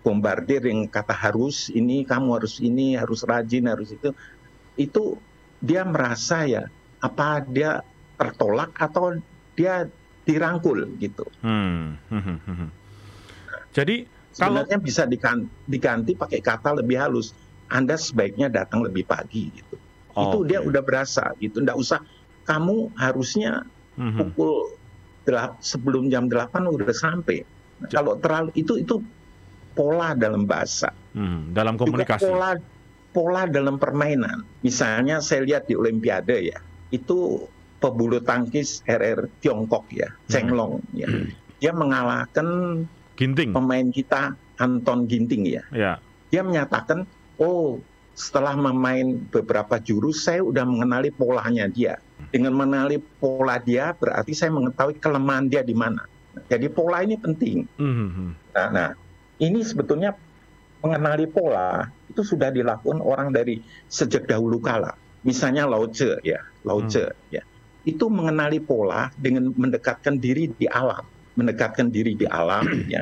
bombardir 0.05 0.61
yang 0.69 0.85
kata 0.85 1.17
harus 1.17 1.73
ini 1.73 2.05
kamu 2.05 2.37
harus 2.37 2.61
ini 2.61 2.95
harus 2.95 3.25
rajin 3.25 3.73
harus 3.73 3.89
itu 3.97 4.13
itu 4.77 5.17
dia 5.65 5.81
merasa 5.83 6.45
ya 6.45 6.69
apa 7.01 7.41
dia 7.49 7.81
tertolak 8.21 8.77
atau 8.77 9.17
dia 9.57 9.89
dirangkul 10.25 10.89
gitu. 11.01 11.25
Hmm. 11.45 12.01
hmm, 12.09 12.23
hmm, 12.23 12.39
hmm 12.45 12.71
Jadi 13.75 14.07
sebenarnya 14.33 14.79
kalau... 14.79 14.87
bisa 14.87 15.03
diganti, 15.05 15.49
diganti 15.67 16.13
pakai 16.17 16.41
kata 16.41 16.81
lebih 16.81 16.97
halus. 17.01 17.37
Anda 17.73 17.97
sebaiknya 17.97 18.53
datang 18.53 18.85
lebih 18.85 19.09
pagi 19.09 19.51
gitu. 19.51 19.77
Oh, 20.15 20.31
itu 20.31 20.39
okay. 20.45 20.49
dia 20.55 20.59
udah 20.63 20.83
berasa 20.85 21.33
gitu. 21.43 21.65
Nggak 21.65 21.79
usah 21.81 22.01
kamu 22.47 22.93
harusnya 22.95 23.67
mm-hmm. 23.99 24.21
pukul 24.21 24.79
delap, 25.25 25.59
sebelum 25.65 26.13
jam 26.13 26.29
8 26.29 26.55
udah 26.71 26.93
sampai. 26.93 27.43
Nah, 27.83 27.89
kalau 27.91 28.15
terlalu 28.21 28.53
itu 28.55 28.79
itu 28.79 29.01
pola 29.75 30.15
dalam 30.15 30.47
bahasa. 30.47 30.95
Hmm, 31.13 31.51
dalam 31.55 31.75
komunikasi. 31.75 32.25
Juga 32.25 32.31
pola 32.31 32.51
pola 33.15 33.43
dalam 33.47 33.79
permainan. 33.79 34.43
Misalnya 34.67 35.23
saya 35.23 35.47
lihat 35.47 35.71
di 35.71 35.79
Olimpiade 35.79 36.51
ya, 36.51 36.59
itu 36.91 37.47
pebulu 37.79 38.19
tangkis 38.23 38.83
RR 38.89 39.31
Tiongkok 39.39 39.87
ya, 39.95 40.11
hmm. 40.11 40.31
Cheng 40.31 40.51
Long 40.51 40.83
ya. 40.97 41.07
Hmm. 41.07 41.31
Dia 41.63 41.73
mengalahkan 41.75 42.49
Ginting. 43.15 43.55
Pemain 43.55 43.87
kita 43.95 44.35
Anton 44.59 45.07
Ginting 45.07 45.47
ya. 45.47 45.63
ya. 45.71 46.03
Dia 46.35 46.43
menyatakan 46.43 47.07
oh 47.39 47.79
setelah 48.15 48.55
memain 48.55 49.19
beberapa 49.31 49.79
jurus 49.83 50.27
saya 50.27 50.43
udah 50.43 50.67
mengenali 50.67 51.15
polanya 51.15 51.71
dia. 51.71 51.99
Dengan 52.31 52.59
mengenali 52.59 52.99
pola 53.23 53.63
dia 53.63 53.95
berarti 53.95 54.35
saya 54.35 54.51
mengetahui 54.51 54.99
kelemahan 54.99 55.47
dia 55.47 55.63
di 55.63 55.75
mana. 55.75 56.03
Jadi 56.51 56.67
pola 56.71 57.03
ini 57.07 57.15
penting. 57.15 57.67
Mm-hmm. 57.79 58.29
Nah, 58.55 58.69
nah, 58.75 58.89
ini 59.41 59.61
sebetulnya 59.65 60.15
mengenali 60.85 61.27
pola 61.27 61.89
itu 62.11 62.21
sudah 62.21 62.53
dilakukan 62.53 63.01
orang 63.01 63.33
dari 63.33 63.59
sejak 63.89 64.29
dahulu 64.29 64.61
kala. 64.61 64.95
Misalnya 65.25 65.65
Lao 65.65 65.89
Tse 65.89 66.21
ya, 66.21 66.39
Lao 66.69 66.85
Tse 66.85 67.09
mm. 67.09 67.33
ya. 67.33 67.43
Itu 67.85 68.13
mengenali 68.13 68.61
pola 68.61 69.09
dengan 69.17 69.53
mendekatkan 69.57 70.21
diri 70.21 70.53
di 70.53 70.69
alam, 70.69 71.05
mendekatkan 71.37 71.89
diri 71.89 72.13
di 72.17 72.29
alam 72.29 72.65
ya 72.95 73.01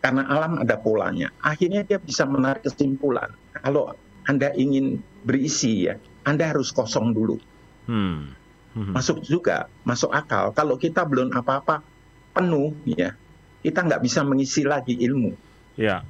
karena 0.00 0.24
alam 0.26 0.60
ada 0.60 0.76
polanya. 0.80 1.28
Akhirnya 1.44 1.84
dia 1.84 2.00
bisa 2.00 2.24
menarik 2.24 2.64
kesimpulan. 2.64 3.30
Kalau 3.52 3.92
Anda 4.24 4.52
ingin 4.56 5.00
berisi 5.24 5.88
ya, 5.88 6.00
Anda 6.24 6.52
harus 6.56 6.72
kosong 6.72 7.12
dulu. 7.12 7.36
Hmm. 7.84 8.32
Hmm. 8.72 8.92
Masuk 8.96 9.20
juga, 9.24 9.68
masuk 9.84 10.08
akal. 10.10 10.56
Kalau 10.56 10.80
kita 10.80 11.04
belum 11.04 11.36
apa-apa 11.36 11.84
penuh 12.32 12.72
ya, 12.88 13.12
kita 13.60 13.84
nggak 13.84 14.00
bisa 14.00 14.24
mengisi 14.24 14.64
lagi 14.64 14.96
ilmu. 14.96 15.36
Ya. 15.74 16.06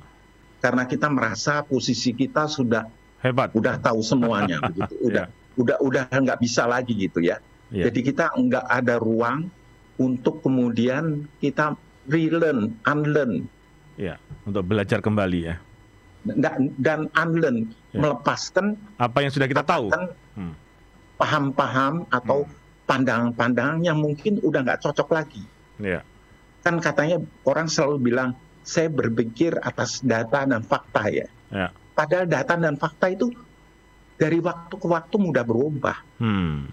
Karena 0.61 0.85
kita 0.85 1.09
merasa 1.09 1.65
posisi 1.65 2.13
kita 2.13 2.45
sudah 2.45 2.85
hebat, 3.25 3.53
udah 3.57 3.81
tahu 3.81 4.05
semuanya, 4.05 4.61
begitu. 4.73 4.95
Udah, 5.09 5.27
ya. 5.29 5.57
udah, 5.57 5.77
udah 5.81 6.05
nggak 6.13 6.41
bisa 6.41 6.69
lagi 6.69 6.93
gitu 6.97 7.25
ya. 7.25 7.41
ya. 7.73 7.89
Jadi 7.89 8.13
kita 8.13 8.33
nggak 8.37 8.67
ada 8.69 9.01
ruang 9.01 9.49
untuk 10.01 10.41
kemudian 10.41 11.29
kita 11.41 11.77
relearn, 12.09 12.73
unlearn 12.89 13.45
Ya, 14.01 14.17
untuk 14.49 14.65
belajar 14.65 15.05
kembali 15.05 15.41
ya. 15.45 15.61
Dan, 16.25 16.73
dan 16.81 17.13
unlearn, 17.13 17.69
ya. 17.93 18.01
melepaskan 18.01 18.81
apa 18.97 19.21
yang 19.21 19.29
sudah 19.29 19.45
kita 19.45 19.61
tahu. 19.61 19.93
Hmm. 20.37 20.57
Paham-paham 21.21 22.09
atau 22.09 22.49
hmm. 22.49 22.89
pandangan-pandangan 22.89 23.85
yang 23.85 24.01
mungkin 24.01 24.41
udah 24.41 24.65
nggak 24.65 24.81
cocok 24.81 25.09
lagi. 25.13 25.45
Ya. 25.77 26.01
Kan 26.65 26.81
katanya 26.81 27.21
orang 27.45 27.69
selalu 27.69 28.09
bilang, 28.13 28.33
saya 28.63 28.89
berpikir 28.93 29.57
atas 29.61 30.05
data 30.05 30.45
dan 30.45 30.63
fakta 30.63 31.09
ya. 31.09 31.27
ya. 31.51 31.69
Padahal 31.97 32.27
data 32.29 32.55
dan 32.57 32.77
fakta 32.77 33.13
itu 33.13 33.33
dari 34.21 34.39
waktu 34.41 34.75
ke 34.77 34.87
waktu 34.87 35.17
mudah 35.17 35.45
berubah. 35.45 35.97
Hmm. 36.21 36.69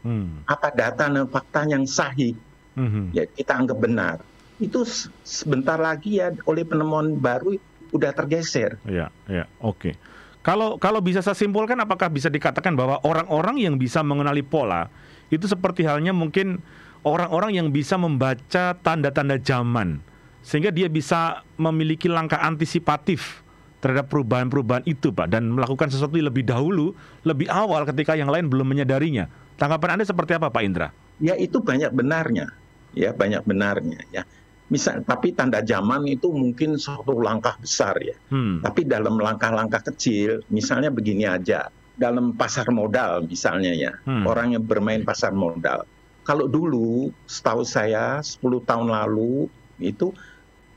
Hmm. 0.00 0.42
Apa 0.48 0.72
data 0.72 1.12
dan 1.12 1.28
fakta 1.28 1.68
yang 1.68 1.84
sahih, 1.84 2.32
hmm. 2.74 3.12
ya 3.12 3.28
kita 3.28 3.52
anggap 3.52 3.78
benar 3.78 4.18
itu 4.60 4.84
sebentar 5.24 5.80
lagi 5.80 6.20
ya 6.20 6.36
oleh 6.44 6.62
penemuan 6.68 7.16
baru 7.16 7.56
udah 7.90 8.12
tergeser. 8.12 8.76
Ya, 8.86 9.08
ya, 9.26 9.48
oke. 9.64 9.80
Okay. 9.80 9.94
Kalau 10.40 10.76
kalau 10.80 11.04
bisa 11.04 11.20
saya 11.20 11.36
simpulkan, 11.36 11.76
apakah 11.80 12.08
bisa 12.08 12.32
dikatakan 12.32 12.72
bahwa 12.76 13.00
orang-orang 13.04 13.60
yang 13.60 13.76
bisa 13.76 14.00
mengenali 14.00 14.40
pola 14.40 14.88
itu 15.28 15.44
seperti 15.44 15.84
halnya 15.84 16.16
mungkin 16.16 16.64
orang-orang 17.04 17.56
yang 17.56 17.68
bisa 17.72 18.00
membaca 18.00 18.76
tanda-tanda 18.80 19.36
zaman, 19.40 20.00
sehingga 20.40 20.72
dia 20.72 20.88
bisa 20.88 21.44
memiliki 21.60 22.08
langkah 22.08 22.40
antisipatif 22.40 23.44
terhadap 23.80 24.12
perubahan-perubahan 24.12 24.84
itu, 24.84 25.08
Pak, 25.08 25.32
dan 25.32 25.48
melakukan 25.48 25.88
sesuatu 25.88 26.16
lebih 26.20 26.44
dahulu, 26.44 26.92
lebih 27.24 27.48
awal 27.48 27.88
ketika 27.88 28.12
yang 28.12 28.28
lain 28.28 28.48
belum 28.52 28.68
menyadarinya. 28.68 29.28
Tanggapan 29.56 29.96
Anda 29.96 30.04
seperti 30.04 30.36
apa, 30.36 30.52
Pak 30.52 30.62
Indra? 30.64 30.88
Ya 31.20 31.36
itu 31.36 31.60
banyak 31.60 31.92
benarnya, 31.92 32.52
ya 32.96 33.12
banyak 33.12 33.44
benarnya, 33.44 34.00
ya 34.12 34.24
misal 34.70 35.02
tapi 35.02 35.34
tanda 35.34 35.60
zaman 35.60 36.06
itu 36.06 36.30
mungkin 36.30 36.78
suatu 36.78 37.18
langkah 37.18 37.58
besar 37.58 37.98
ya. 38.00 38.16
Hmm. 38.30 38.62
Tapi 38.62 38.86
dalam 38.86 39.18
langkah-langkah 39.18 39.82
kecil, 39.92 40.46
misalnya 40.48 40.88
begini 40.88 41.26
aja, 41.26 41.68
dalam 41.98 42.32
pasar 42.38 42.70
modal 42.70 43.26
misalnya 43.26 43.74
ya, 43.74 43.92
hmm. 44.06 44.24
orang 44.24 44.56
yang 44.56 44.64
bermain 44.64 45.02
pasar 45.02 45.34
modal. 45.34 45.84
Kalau 46.22 46.46
dulu, 46.46 47.10
setahu 47.26 47.66
saya 47.66 48.22
10 48.22 48.62
tahun 48.62 48.88
lalu 48.88 49.50
itu 49.82 50.14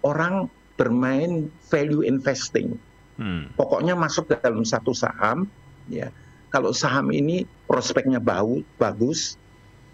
orang 0.04 0.52
bermain 0.76 1.50
value 1.72 2.04
investing. 2.06 2.78
Hmm. 3.18 3.50
Pokoknya 3.56 3.94
masuk 3.94 4.30
ke 4.30 4.36
dalam 4.42 4.66
satu 4.66 4.92
saham, 4.92 5.50
ya. 5.90 6.10
Kalau 6.54 6.70
saham 6.70 7.10
ini 7.10 7.50
prospeknya 7.66 8.22
bau, 8.22 8.62
bagus, 8.78 9.42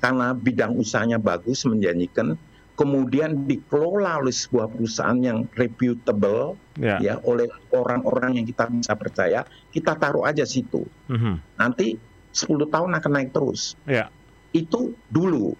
karena 0.04 0.36
bidang 0.36 0.76
usahanya 0.76 1.16
bagus, 1.16 1.64
menjanjikan, 1.64 2.36
kemudian 2.80 3.44
dikelola 3.44 4.24
oleh 4.24 4.32
sebuah 4.32 4.72
perusahaan 4.72 5.20
yang 5.20 5.44
reputable 5.60 6.56
yeah. 6.80 7.00
ya 7.04 7.16
oleh 7.28 7.52
orang-orang 7.76 8.40
yang 8.40 8.46
kita 8.48 8.72
bisa 8.72 8.96
percaya, 8.96 9.44
kita 9.76 10.00
taruh 10.00 10.24
aja 10.24 10.48
situ. 10.48 10.88
Mm-hmm. 11.12 11.36
Nanti 11.60 12.00
10 12.32 12.72
tahun 12.72 12.92
akan 12.96 13.12
naik 13.12 13.36
terus. 13.36 13.76
Yeah. 13.84 14.08
Itu 14.56 14.96
dulu. 15.12 15.60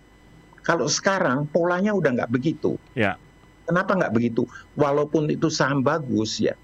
Kalau 0.64 0.88
sekarang 0.88 1.52
polanya 1.52 1.92
udah 1.92 2.24
nggak 2.24 2.32
begitu. 2.32 2.80
Yeah. 2.96 3.20
Kenapa 3.70 3.94
nggak 3.94 4.14
begitu? 4.18 4.50
Walaupun 4.74 5.30
itu 5.30 5.54
saham 5.54 5.86
bagus 5.86 6.42
ya, 6.42 6.58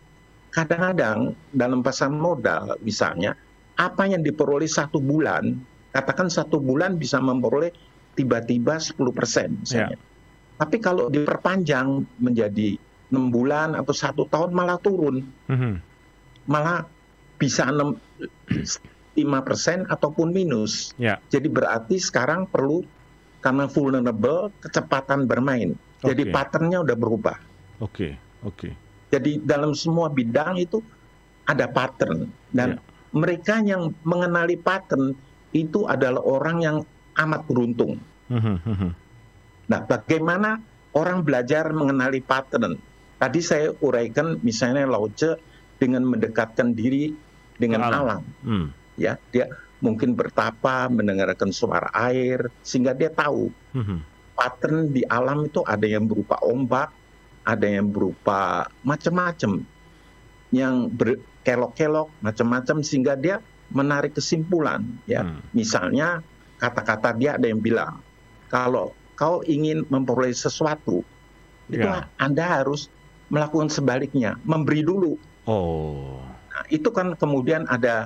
kadang-kadang 0.50 1.38
dalam 1.54 1.86
pasar 1.86 2.10
modal 2.10 2.82
misalnya 2.82 3.38
apa 3.78 4.10
yang 4.10 4.26
diperoleh 4.26 4.66
satu 4.66 4.98
bulan, 4.98 5.54
katakan 5.94 6.34
satu 6.34 6.58
bulan 6.58 6.98
bisa 6.98 7.22
memperoleh 7.22 7.70
tiba-tiba 8.18 8.82
10 8.82 8.98
persen 9.14 9.62
misalnya. 9.62 9.94
Yeah 9.94 10.14
tapi 10.56 10.80
kalau 10.80 11.12
diperpanjang 11.12 12.08
menjadi 12.20 12.80
enam 13.12 13.28
bulan 13.28 13.76
atau 13.76 13.92
satu 13.92 14.24
tahun 14.32 14.56
malah 14.56 14.80
turun, 14.80 15.28
mm-hmm. 15.52 15.74
malah 16.48 16.88
bisa 17.36 17.68
enam 17.68 18.00
5% 18.48 19.92
ataupun 19.92 20.32
minus. 20.32 20.96
Ya. 20.96 21.20
Jadi 21.28 21.52
berarti 21.52 22.00
sekarang 22.00 22.48
perlu 22.48 22.88
karena 23.44 23.68
vulnerable 23.68 24.50
kecepatan 24.64 25.28
bermain. 25.28 25.76
Jadi 26.06 26.30
Oke. 26.30 26.34
patternnya 26.34 26.80
udah 26.82 26.96
berubah. 26.96 27.38
Oke, 27.82 28.16
oke. 28.42 28.70
Jadi 29.10 29.42
dalam 29.42 29.74
semua 29.74 30.10
bidang 30.10 30.58
itu 30.58 30.82
ada 31.46 31.70
pattern 31.70 32.30
dan 32.50 32.78
Ya. 32.78 32.82
mereka 33.14 33.62
yang 33.62 33.94
mengenali 34.02 34.58
pattern 34.58 35.14
itu 35.52 35.86
adalah 35.86 36.20
orang 36.22 36.58
yang 36.60 36.78
amat 37.16 37.42
beruntung. 37.48 38.02
Mhm, 38.28 38.56
mhm. 38.66 38.90
Nah, 39.66 39.80
bagaimana 39.86 40.60
orang 40.92 41.24
belajar 41.24 41.70
mengenali 41.72 42.20
pattern? 42.20 42.76
Tadi 43.16 43.40
saya 43.40 43.72
uraikan 43.80 44.42
misalnya 44.44 44.84
Lao 44.84 45.08
Tse 45.08 45.40
dengan 45.80 46.04
mendekatkan 46.04 46.76
diri 46.76 47.16
dengan 47.56 47.88
alam. 47.88 48.00
alam. 48.04 48.22
Hmm. 48.44 48.68
Ya, 49.00 49.16
dia 49.32 49.48
mungkin 49.80 50.16
bertapa, 50.16 50.92
mendengarkan 50.92 51.52
suara 51.56 51.88
air 51.94 52.52
sehingga 52.64 52.92
dia 52.92 53.08
tahu 53.08 53.48
Mhm. 53.72 54.00
Pattern 54.36 54.92
di 54.92 55.02
alam 55.08 55.48
itu 55.48 55.64
ada 55.64 55.88
yang 55.88 56.06
berupa 56.06 56.38
ombak, 56.44 56.92
ada 57.48 57.68
yang 57.68 57.90
berupa 57.90 58.68
macam-macam 58.84 59.64
yang 60.54 60.88
berkelok-kelok 60.92 62.12
macam-macam 62.22 62.84
sehingga 62.86 63.18
dia 63.18 63.42
menarik 63.74 64.14
kesimpulan 64.14 64.86
ya. 65.10 65.26
Hmm. 65.26 65.42
Misalnya 65.56 66.22
kata-kata 66.62 67.18
dia 67.18 67.40
ada 67.40 67.48
yang 67.50 67.60
bilang 67.64 68.00
kalau 68.52 68.94
kau 69.16 69.42
ingin 69.48 69.88
memperoleh 69.90 70.36
sesuatu 70.36 71.02
itu 71.66 71.82
Ya. 71.82 72.06
Anda 72.22 72.62
harus 72.62 72.94
melakukan 73.34 73.74
sebaliknya, 73.74 74.38
memberi 74.46 74.86
dulu. 74.86 75.18
Oh. 75.50 76.22
Nah, 76.54 76.66
itu 76.70 76.94
kan 76.94 77.18
kemudian 77.18 77.66
ada 77.66 78.06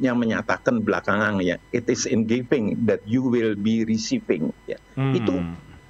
yang 0.00 0.16
menyatakan 0.18 0.80
belakangan 0.80 1.38
ya, 1.44 1.60
it 1.70 1.84
is 1.86 2.08
in 2.08 2.24
giving 2.24 2.74
that 2.88 3.04
you 3.04 3.20
will 3.22 3.52
be 3.54 3.84
receiving 3.84 4.50
ya 4.64 4.80
Hmm. 4.94 5.14
Itu 5.14 5.34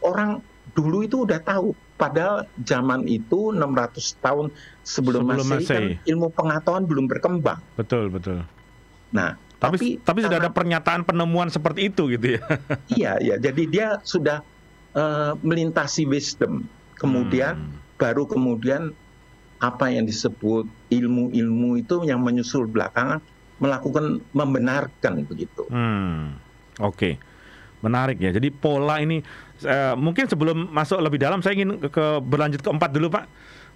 orang 0.04 0.44
dulu 0.72 1.02
itu 1.02 1.24
udah 1.24 1.40
tahu. 1.40 1.72
Padahal 1.94 2.44
zaman 2.60 3.06
itu 3.06 3.54
600 3.54 4.18
tahun 4.18 4.50
sebelum, 4.82 5.22
Sebelum 5.24 5.46
Masehi 5.46 5.64
kan 5.64 5.82
Masehi. 5.88 6.10
ilmu 6.10 6.28
pengetahuan 6.30 6.84
belum 6.84 7.06
berkembang. 7.06 7.62
betul, 7.74 8.10
betul. 8.10 8.42
Nah, 9.10 9.38
Tapi 9.62 9.96
tapi, 10.02 10.20
sudah 10.20 10.36
ada 10.36 10.50
pernyataan 10.50 11.06
penemuan 11.06 11.48
seperti 11.48 11.88
itu 11.88 12.10
gitu 12.12 12.36
ya. 12.36 12.40
iya 12.98 13.12
ya. 13.18 13.34
Jadi 13.38 13.62
dia 13.64 13.96
sudah 14.02 14.42
eh, 14.92 15.32
melintasi 15.40 16.04
wisdom. 16.04 16.66
Kemudian 16.94 17.54
Hmm. 17.56 17.78
baru 17.96 18.26
kemudian 18.26 18.90
apa 19.58 19.88
yang 19.88 20.04
disebut 20.04 20.66
ilmu-ilmu 20.90 21.78
itu 21.78 22.02
yang 22.04 22.20
menyusul 22.20 22.66
belakangan 22.66 23.22
melakukan 23.56 24.20
membenarkan 24.34 25.24
begitu. 25.24 25.64
Hmm, 25.70 26.36
oke, 26.76 27.16
menarik 27.84 28.16
ya. 28.16 28.32
Jadi 28.32 28.48
pola 28.48 28.96
ini 28.98 29.20
eh, 29.60 29.94
mungkin 29.94 30.24
sebelum 30.24 30.72
masuk 30.72 30.98
lebih 31.04 31.20
dalam, 31.20 31.44
saya 31.44 31.54
ingin 31.54 31.76
ke, 31.76 31.88
ke- 31.92 32.20
berlanjut 32.24 32.64
ke 32.64 32.70
empat 32.72 32.90
dulu, 32.90 33.12
Pak. 33.12 33.24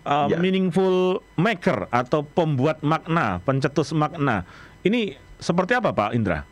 Eh, 0.09 0.27
Ya. 0.33 0.41
Meaningful 0.41 1.21
maker 1.37 1.85
atau 1.93 2.25
pembuat 2.25 2.81
makna, 2.81 3.45
pencetus 3.45 3.93
makna. 3.93 4.49
Ini 4.81 5.12
seperti 5.37 5.77
apa, 5.77 5.93
Pak 5.93 6.17
Indra? 6.17 6.49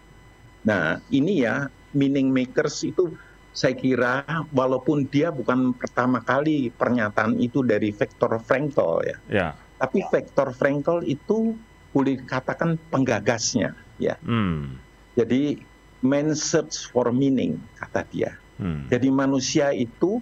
Nah, 0.67 1.01
ini 1.09 1.41
ya 1.41 1.71
meaning 1.97 2.29
makers 2.29 2.85
itu 2.85 3.17
saya 3.57 3.73
kira 3.73 4.21
walaupun 4.53 5.09
dia 5.09 5.33
bukan 5.33 5.73
pertama 5.73 6.21
kali 6.21 6.69
pernyataan 6.69 7.41
itu 7.41 7.65
dari 7.65 7.89
Viktor 7.89 8.37
Frankl 8.45 9.01
ya, 9.01 9.17
Ya, 9.33 9.49
tapi 9.81 10.05
Viktor 10.13 10.53
Frankl 10.53 11.01
itu 11.09 11.57
boleh 11.97 12.21
dikatakan 12.21 12.77
penggagasnya 12.93 13.73
ya. 13.97 14.21
hmm, 14.21 14.77
Jadi 15.17 15.57
man 16.05 16.33
search 16.37 16.89
for 16.93 17.13
meaning 17.13 17.61
kata 17.81 18.05
dia. 18.09 18.33
hmm, 18.61 18.93
Jadi 18.93 19.09
manusia 19.09 19.73
itu 19.73 20.21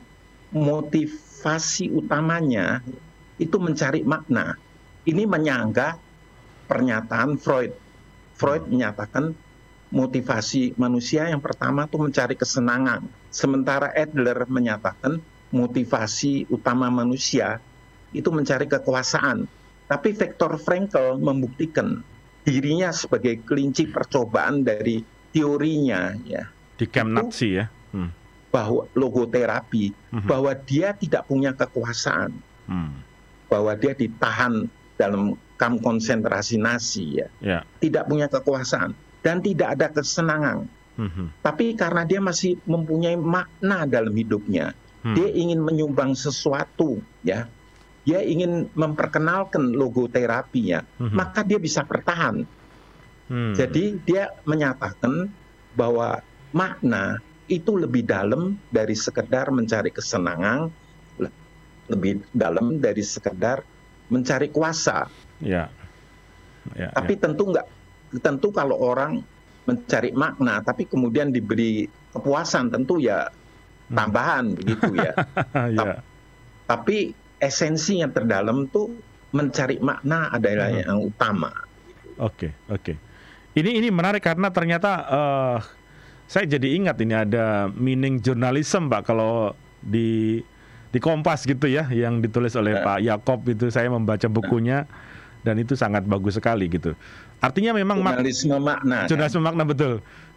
motivasi 0.54 1.90
utamanya 1.90 2.82
itu 3.40 3.56
mencari 3.58 4.06
makna. 4.06 4.54
Ini 5.04 5.26
menyanggah 5.26 5.98
pernyataan 6.70 7.36
Freud. 7.36 7.74
Freud 8.34 8.70
menyatakan 8.70 9.34
motivasi 9.94 10.74
manusia 10.74 11.30
yang 11.30 11.38
pertama 11.38 11.86
itu 11.86 11.98
mencari 11.98 12.34
kesenangan. 12.34 13.06
Sementara 13.30 13.94
Adler 13.94 14.46
menyatakan 14.50 15.22
motivasi 15.54 16.50
utama 16.50 16.90
manusia 16.90 17.62
itu 18.10 18.26
mencari 18.30 18.66
kekuasaan. 18.66 19.46
Tapi 19.86 20.10
Viktor 20.16 20.56
Frankl 20.58 21.20
membuktikan 21.20 22.00
dirinya 22.42 22.90
sebagai 22.90 23.44
kelinci 23.46 23.86
percobaan 23.88 24.66
dari 24.66 25.00
teorinya 25.34 26.14
ya. 26.22 26.46
Di 26.78 26.86
Nazi 27.02 27.58
ya. 27.58 27.66
Hmm, 27.90 28.10
bahwa 28.54 28.86
logoterapi 28.94 29.90
mhm, 30.14 30.30
bahwa 30.30 30.54
dia 30.54 30.94
tidak 30.94 31.26
punya 31.26 31.50
kekuasaan, 31.50 32.30
hmm, 32.70 32.92
bahwa 33.50 33.74
dia 33.74 33.98
ditahan 33.98 34.70
dalam 34.94 35.34
kamp 35.58 35.82
konsentrasi 35.82 36.62
Nazi 36.62 37.18
ya, 37.18 37.26
ya, 37.42 37.58
tidak 37.82 38.06
punya 38.06 38.30
kekuasaan 38.30 38.94
dan 39.26 39.42
tidak 39.42 39.74
ada 39.74 39.86
kesenangan. 39.90 40.70
mhm, 40.94 41.34
Tapi 41.42 41.74
karena 41.74 42.06
dia 42.06 42.22
masih 42.22 42.54
mempunyai 42.62 43.18
makna 43.18 43.90
dalam 43.90 44.14
hidupnya, 44.14 44.70
hmm, 45.02 45.18
dia 45.18 45.28
ingin 45.34 45.58
menyumbang 45.58 46.14
sesuatu 46.14 47.02
ya. 47.26 47.50
Dia 48.04 48.20
ingin 48.20 48.68
memperkenalkan 48.76 49.72
logoterapinya, 49.74 50.84
mhm, 51.00 51.16
maka 51.16 51.40
dia 51.42 51.58
bisa 51.58 51.82
bertahan. 51.82 52.46
Hmm, 53.28 53.54
Jadi 53.54 54.02
dia 54.02 54.26
menyatakan 54.50 55.30
bahwa 55.70 56.18
makna 56.50 57.14
itu 57.46 57.76
lebih 57.78 58.02
dalam 58.02 58.58
dari 58.66 58.96
sekedar 58.98 59.52
mencari 59.54 59.90
kesenangan, 59.94 60.66
le- 61.22 61.34
lebih 61.92 62.24
dalam 62.34 62.80
dari 62.82 63.04
sekedar 63.04 63.62
mencari 64.10 64.48
kuasa. 64.50 65.06
ya, 65.40 65.70
ya, 66.76 66.90
Tapi 66.94 67.14
tentu 67.18 67.50
enggak, 67.50 67.66
tentu 68.22 68.48
kalau 68.54 68.76
orang 68.78 69.18
mencari 69.66 70.10
makna, 70.14 70.60
tapi 70.62 70.86
kemudian 70.86 71.30
diberi 71.30 71.86
kepuasan, 72.12 72.70
tentu 72.70 73.00
ya 73.00 73.24
Hmm. 73.90 73.96
tambahan 73.96 74.54
begitu 74.58 74.98
ya. 74.98 75.12
ya, 75.78 75.84
ya, 75.84 76.04
tapi 76.64 77.12
esensi 77.40 78.00
yang 78.00 78.12
terdalam 78.14 78.68
tuh 78.72 79.00
mencari 79.34 79.76
makna 79.82 80.30
adalah 80.32 80.70
Hmm. 80.70 80.80
yang 80.80 80.98
utama. 81.02 81.50
Oke, 82.18 82.48
oke. 82.70 82.92
Ini 83.54 83.70
ini 83.72 83.88
menarik 83.88 84.18
karena 84.20 84.50
ternyata 84.50 84.90
eh, 85.06 85.56
saya 86.26 86.44
jadi 86.48 86.74
ingat 86.74 86.98
ini 86.98 87.14
ada 87.14 87.70
meaning 87.70 88.18
journalism 88.18 88.90
Pak 88.90 89.06
kalau 89.06 89.54
di 89.78 90.40
di 90.90 90.98
Kompas 90.98 91.42
gitu 91.42 91.66
ya 91.66 91.86
yang 91.86 92.18
ditulis 92.18 92.54
oleh 92.54 92.74
Ya. 92.74 92.82
Pak 92.82 92.98
Yakob 93.00 93.40
itu 93.46 93.66
saya 93.68 93.86
membaca 93.86 94.26
bukunya 94.26 94.86
dan 95.42 95.54
itu 95.56 95.74
sangat 95.74 96.02
bagus 96.02 96.34
sekali 96.34 96.66
gitu. 96.66 96.98
Artinya 97.38 97.70
memang 97.72 98.00
mak- 98.00 98.18
Jurnalisme 98.18 98.56
makna. 98.56 98.96
kan? 99.00 99.06
jurnalisme 99.06 99.42
makna 99.42 99.62
betul. 99.62 99.94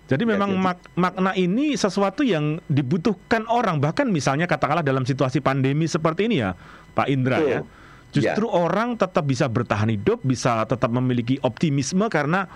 Jadi 0.08 0.24
Ya, 0.24 0.30
memang 0.30 0.50
jadi- 0.52 0.64
mak- 0.64 0.88
makna 0.94 1.32
ini 1.34 1.74
sesuatu 1.74 2.22
yang 2.22 2.62
dibutuhkan 2.66 3.44
orang 3.46 3.78
bahkan 3.78 4.08
misalnya 4.08 4.46
katakanlah 4.46 4.80
dalam 4.82 5.04
situasi 5.04 5.40
pandemi 5.40 5.84
seperti 5.84 6.28
ini 6.28 6.40
ya 6.40 6.54
Pak 6.94 7.08
Indra 7.08 7.38
Betul. 7.38 7.50
ya. 7.50 7.60
Justru 8.08 8.46
orang 8.48 8.96
tetap 8.96 9.24
bisa 9.24 9.46
bertahan 9.46 9.90
hidup, 9.90 10.22
bisa 10.22 10.64
tetap 10.64 10.90
memiliki 10.90 11.38
optimisme 11.40 12.08
karena 12.08 12.48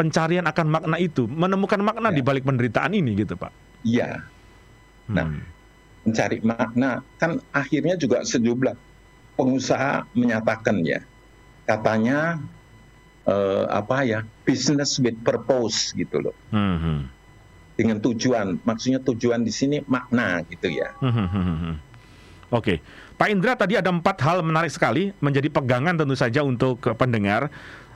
pencarian 0.00 0.48
akan 0.48 0.66
makna 0.72 0.96
itu, 0.96 1.28
menemukan 1.28 1.76
makna 1.84 2.08
Ya. 2.08 2.16
di 2.16 2.22
balik 2.24 2.48
penderitaan 2.48 2.96
ini 2.96 3.20
gitu, 3.20 3.36
Pak. 3.36 3.52
Iya. 3.84 4.24
Nah, 5.12 5.28
Hmm. 5.28 5.44
mencari 6.00 6.40
makna 6.40 7.04
kan 7.20 7.36
akhirnya 7.52 7.92
juga 8.00 8.24
sejumlah 8.24 8.72
pengusaha 9.36 10.08
menyatakan 10.16 10.80
ya 10.80 11.04
katanya 11.66 12.40
eh, 13.28 13.64
apa 13.68 14.02
ya 14.02 14.24
business 14.42 14.96
with 14.96 15.14
purpose 15.20 15.92
gitu 15.92 16.24
loh 16.24 16.34
Hmm, 16.48 17.04
dengan 17.76 18.00
tujuan 18.00 18.56
maksudnya 18.64 18.96
tujuan 19.04 19.44
di 19.44 19.52
sini 19.52 19.84
makna 19.84 20.40
gitu 20.48 20.72
ya 20.72 20.88
Hmm, 20.98 21.12
hmm, 21.12 21.28
hmm. 21.28 21.76
Oke, 22.50 22.82
Pak 23.14 23.30
Indra 23.30 23.54
tadi 23.54 23.78
ada 23.78 23.94
empat 23.94 24.18
hal 24.26 24.42
menarik 24.42 24.74
sekali 24.74 25.14
menjadi 25.22 25.46
pegangan 25.46 25.94
tentu 25.94 26.18
saja 26.18 26.42
untuk 26.42 26.82
pendengar. 26.98 27.46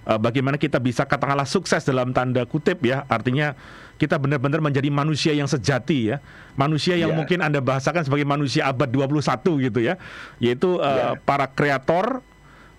Eh, 0.05 0.19
Bagaimana 0.21 0.61
kita 0.61 0.77
bisa 0.77 1.09
katakanlah 1.09 1.49
sukses 1.49 1.81
dalam 1.83 2.13
tanda 2.13 2.45
kutip 2.45 2.85
ya, 2.85 3.09
artinya 3.09 3.57
kita 3.97 4.21
benar-benar 4.21 4.61
menjadi 4.61 4.93
manusia 4.93 5.33
yang 5.33 5.49
sejati 5.49 6.13
ya, 6.13 6.17
manusia 6.55 6.93
yang 6.93 7.15
Ya. 7.15 7.17
mungkin 7.17 7.41
anda 7.41 7.63
bahasakan 7.65 8.05
sebagai 8.05 8.29
manusia 8.29 8.69
abad 8.69 8.91
21 8.91 9.57
gitu 9.65 9.81
ya, 9.81 9.97
yaitu 10.37 10.77
eh, 10.77 10.93
Ya. 10.93 11.09
para 11.25 11.49
kreator, 11.49 12.21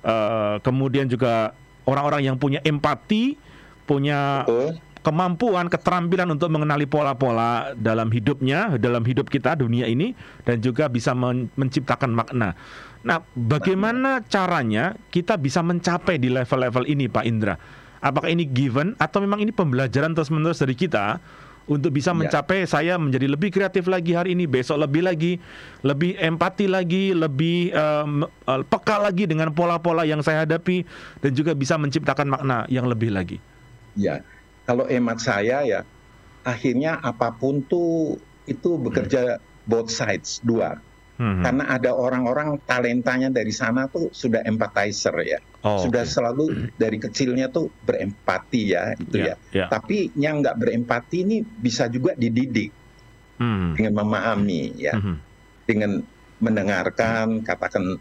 eh, 0.06 0.56
kemudian 0.62 1.10
juga 1.10 1.58
orang-orang 1.90 2.30
yang 2.30 2.38
punya 2.38 2.62
empati, 2.62 3.42
punya 3.86 4.46
betul 4.46 4.78
kemampuan, 5.06 5.70
keterampilan 5.70 6.26
untuk 6.34 6.50
mengenali 6.50 6.90
pola-pola 6.90 7.78
dalam 7.78 8.10
hidupnya, 8.10 8.74
dalam 8.82 9.06
hidup 9.06 9.30
kita 9.30 9.54
dunia 9.54 9.86
ini, 9.86 10.18
dan 10.42 10.58
juga 10.58 10.90
bisa 10.90 11.14
men- 11.14 11.46
menciptakan 11.54 12.10
makna. 12.10 12.58
Nah, 13.06 13.22
bagaimana 13.38 14.26
caranya 14.26 14.98
kita 15.14 15.38
bisa 15.38 15.62
mencapai 15.62 16.18
di 16.18 16.34
level-level 16.34 16.90
ini, 16.90 17.06
Pak 17.06 17.26
Indra? 17.30 17.54
Apakah 18.02 18.34
ini 18.34 18.50
given 18.50 18.98
atau 18.98 19.22
memang 19.22 19.46
ini 19.46 19.54
pembelajaran 19.54 20.18
terus-menerus 20.18 20.58
dari 20.62 20.74
kita 20.74 21.22
untuk 21.66 21.94
bisa 21.94 22.14
ya. 22.14 22.18
mencapai 22.18 22.66
saya 22.66 22.98
menjadi 22.98 23.30
lebih 23.30 23.54
kreatif 23.54 23.86
lagi 23.90 24.14
hari 24.14 24.34
ini, 24.34 24.46
besok 24.46 24.82
lebih 24.82 25.06
lagi, 25.06 25.38
lebih 25.82 26.18
empati 26.18 26.66
lagi, 26.70 27.14
lebih 27.14 27.74
um, 27.74 28.26
peka 28.46 29.02
lagi 29.02 29.26
dengan 29.26 29.54
pola-pola 29.54 30.06
yang 30.06 30.22
saya 30.22 30.46
hadapi 30.46 30.86
dan 31.22 31.32
juga 31.34 31.58
bisa 31.58 31.78
menciptakan 31.78 32.30
makna 32.30 32.66
yang 32.70 32.86
lebih 32.86 33.14
lagi. 33.14 33.38
Ya, 33.98 34.22
kalau 34.66 34.86
emat 34.90 35.22
saya 35.22 35.66
ya, 35.66 35.82
akhirnya 36.46 37.02
apa 37.02 37.34
pun 37.34 37.66
tuh 37.66 38.18
itu 38.46 38.78
bekerja 38.78 39.38
hmm. 39.38 39.70
both 39.70 39.90
sides 39.90 40.42
dua. 40.46 40.78
Hmm. 41.16 41.40
Karena 41.40 41.64
ada 41.72 41.96
orang-orang 41.96 42.60
talentanya 42.68 43.32
dari 43.32 43.56
sana 43.56 43.88
tuh 43.88 44.12
sudah 44.12 44.44
empathizer 44.44 45.16
ya, 45.24 45.40
oh, 45.64 45.80
sudah 45.80 46.04
okay. 46.04 46.12
selalu 46.12 46.46
dari 46.76 47.00
kecilnya 47.00 47.48
tuh 47.48 47.72
berempati 47.88 48.62
ya 48.76 48.92
itu 49.00 49.24
yeah, 49.24 49.40
ya. 49.56 49.64
Yeah. 49.64 49.68
Tapi 49.72 50.12
yang 50.20 50.44
nggak 50.44 50.60
berempati 50.60 51.24
ini 51.24 51.40
bisa 51.40 51.88
juga 51.88 52.20
dididik 52.20 52.68
hmm. 53.40 53.80
dengan 53.80 54.04
memahami 54.04 54.76
ya, 54.76 55.00
hmm. 55.00 55.18
dengan 55.64 56.04
mendengarkan 56.44 57.48
katakan 57.48 57.96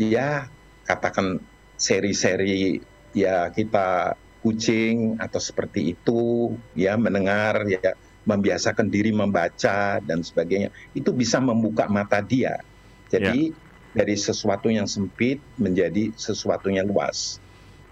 ya 0.00 0.48
katakan 0.88 1.44
seri-seri 1.76 2.80
ya 3.12 3.52
kita 3.52 4.16
kucing 4.40 5.20
atau 5.20 5.40
seperti 5.40 5.96
itu 5.96 6.52
ya 6.76 6.96
mendengar 7.00 7.64
ya 7.68 7.96
membiasakan 8.24 8.88
diri 8.88 9.12
membaca 9.12 10.00
dan 10.00 10.20
sebagainya 10.24 10.72
itu 10.96 11.10
bisa 11.12 11.40
membuka 11.40 11.88
mata 11.88 12.20
dia 12.24 12.60
jadi 13.08 13.52
yeah. 13.52 13.96
dari 13.96 14.16
sesuatu 14.16 14.68
yang 14.72 14.88
sempit 14.88 15.40
menjadi 15.60 16.12
sesuatu 16.16 16.68
yang 16.72 16.88
luas 16.88 17.38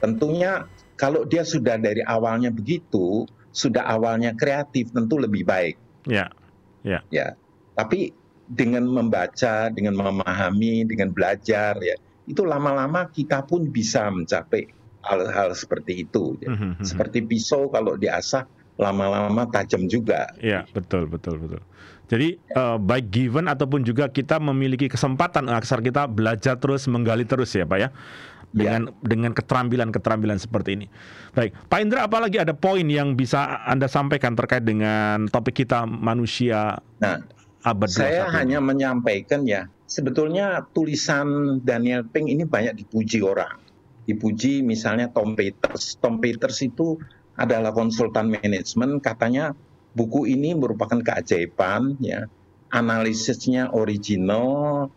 tentunya 0.01 0.67
kalau 0.97 1.25
dia 1.25 1.45
sudah 1.47 1.79
dari 1.79 2.03
awalnya 2.05 2.53
begitu 2.53 3.29
sudah 3.53 3.85
awalnya 3.85 4.33
kreatif 4.33 4.91
tentu 4.91 5.21
lebih 5.21 5.45
baik 5.45 5.77
ya 6.09 6.29
yeah. 6.85 7.01
ya 7.09 7.11
yeah. 7.13 7.31
tapi 7.77 8.13
dengan 8.53 8.85
membaca 8.85 9.73
dengan 9.73 9.97
memahami 9.97 10.85
dengan 10.85 11.15
belajar 11.15 11.79
ya 11.81 11.97
itu 12.27 12.43
lama-lama 12.47 13.11
kita 13.11 13.43
pun 13.47 13.67
bisa 13.71 14.07
mencapai 14.13 14.71
hal-hal 15.03 15.51
seperti 15.59 16.07
itu. 16.07 16.39
Mm 16.39 16.55
-hmm. 16.55 16.73
Seperti 16.87 17.27
pisau 17.27 17.67
kalau 17.69 17.99
diasah 17.99 18.47
lama-lama 18.83 19.47
tajam 19.55 19.87
juga. 19.87 20.35
Iya, 20.43 20.67
betul, 20.75 21.07
betul, 21.07 21.39
betul. 21.39 21.63
Jadi 22.11 22.37
uh, 22.59 22.77
baik 22.77 23.09
given 23.09 23.49
ataupun 23.49 23.87
juga 23.87 24.11
kita 24.11 24.37
memiliki 24.37 24.91
kesempatan 24.91 25.49
aksar 25.49 25.81
kita 25.81 26.05
belajar 26.11 26.61
terus, 26.61 26.85
menggali 26.91 27.25
terus 27.25 27.55
ya, 27.55 27.65
Pak 27.65 27.79
ya. 27.79 27.89
Dengan 28.53 28.93
ya. 28.93 28.93
dengan 29.01 29.33
keterampilan-keterampilan 29.33 30.37
seperti 30.37 30.77
ini. 30.77 30.87
Baik, 31.33 31.57
Pak 31.73 31.79
Indra 31.81 32.05
apalagi 32.05 32.37
ada 32.37 32.53
poin 32.53 32.85
yang 32.85 33.17
bisa 33.17 33.65
Anda 33.65 33.89
sampaikan 33.89 34.37
terkait 34.37 34.61
dengan 34.69 35.25
topik 35.33 35.65
kita 35.65 35.89
manusia 35.89 36.77
nah, 37.01 37.17
abad 37.65 37.89
Saya 37.89 38.29
hanya 38.29 38.61
ini. 38.61 38.69
menyampaikan 38.69 39.49
ya, 39.49 39.73
sebetulnya 39.89 40.69
tulisan 40.77 41.59
Daniel 41.65 42.05
Pink 42.05 42.29
ini 42.29 42.45
banyak 42.45 42.77
dipuji 42.85 43.25
orang. 43.25 43.57
Dipuji 44.05 44.61
misalnya 44.61 45.09
Tom 45.09 45.33
Peters. 45.33 45.97
Tom 45.97 46.21
Peters 46.21 46.61
itu 46.61 47.01
adalah 47.37 47.73
konsultan 47.73 48.29
manajemen 48.29 49.01
katanya 49.01 49.57
buku 49.93 50.29
ini 50.29 50.57
merupakan 50.57 51.01
keajaiban 51.01 51.97
ya 52.01 52.29
analisisnya 52.73 53.73
original 53.73 54.89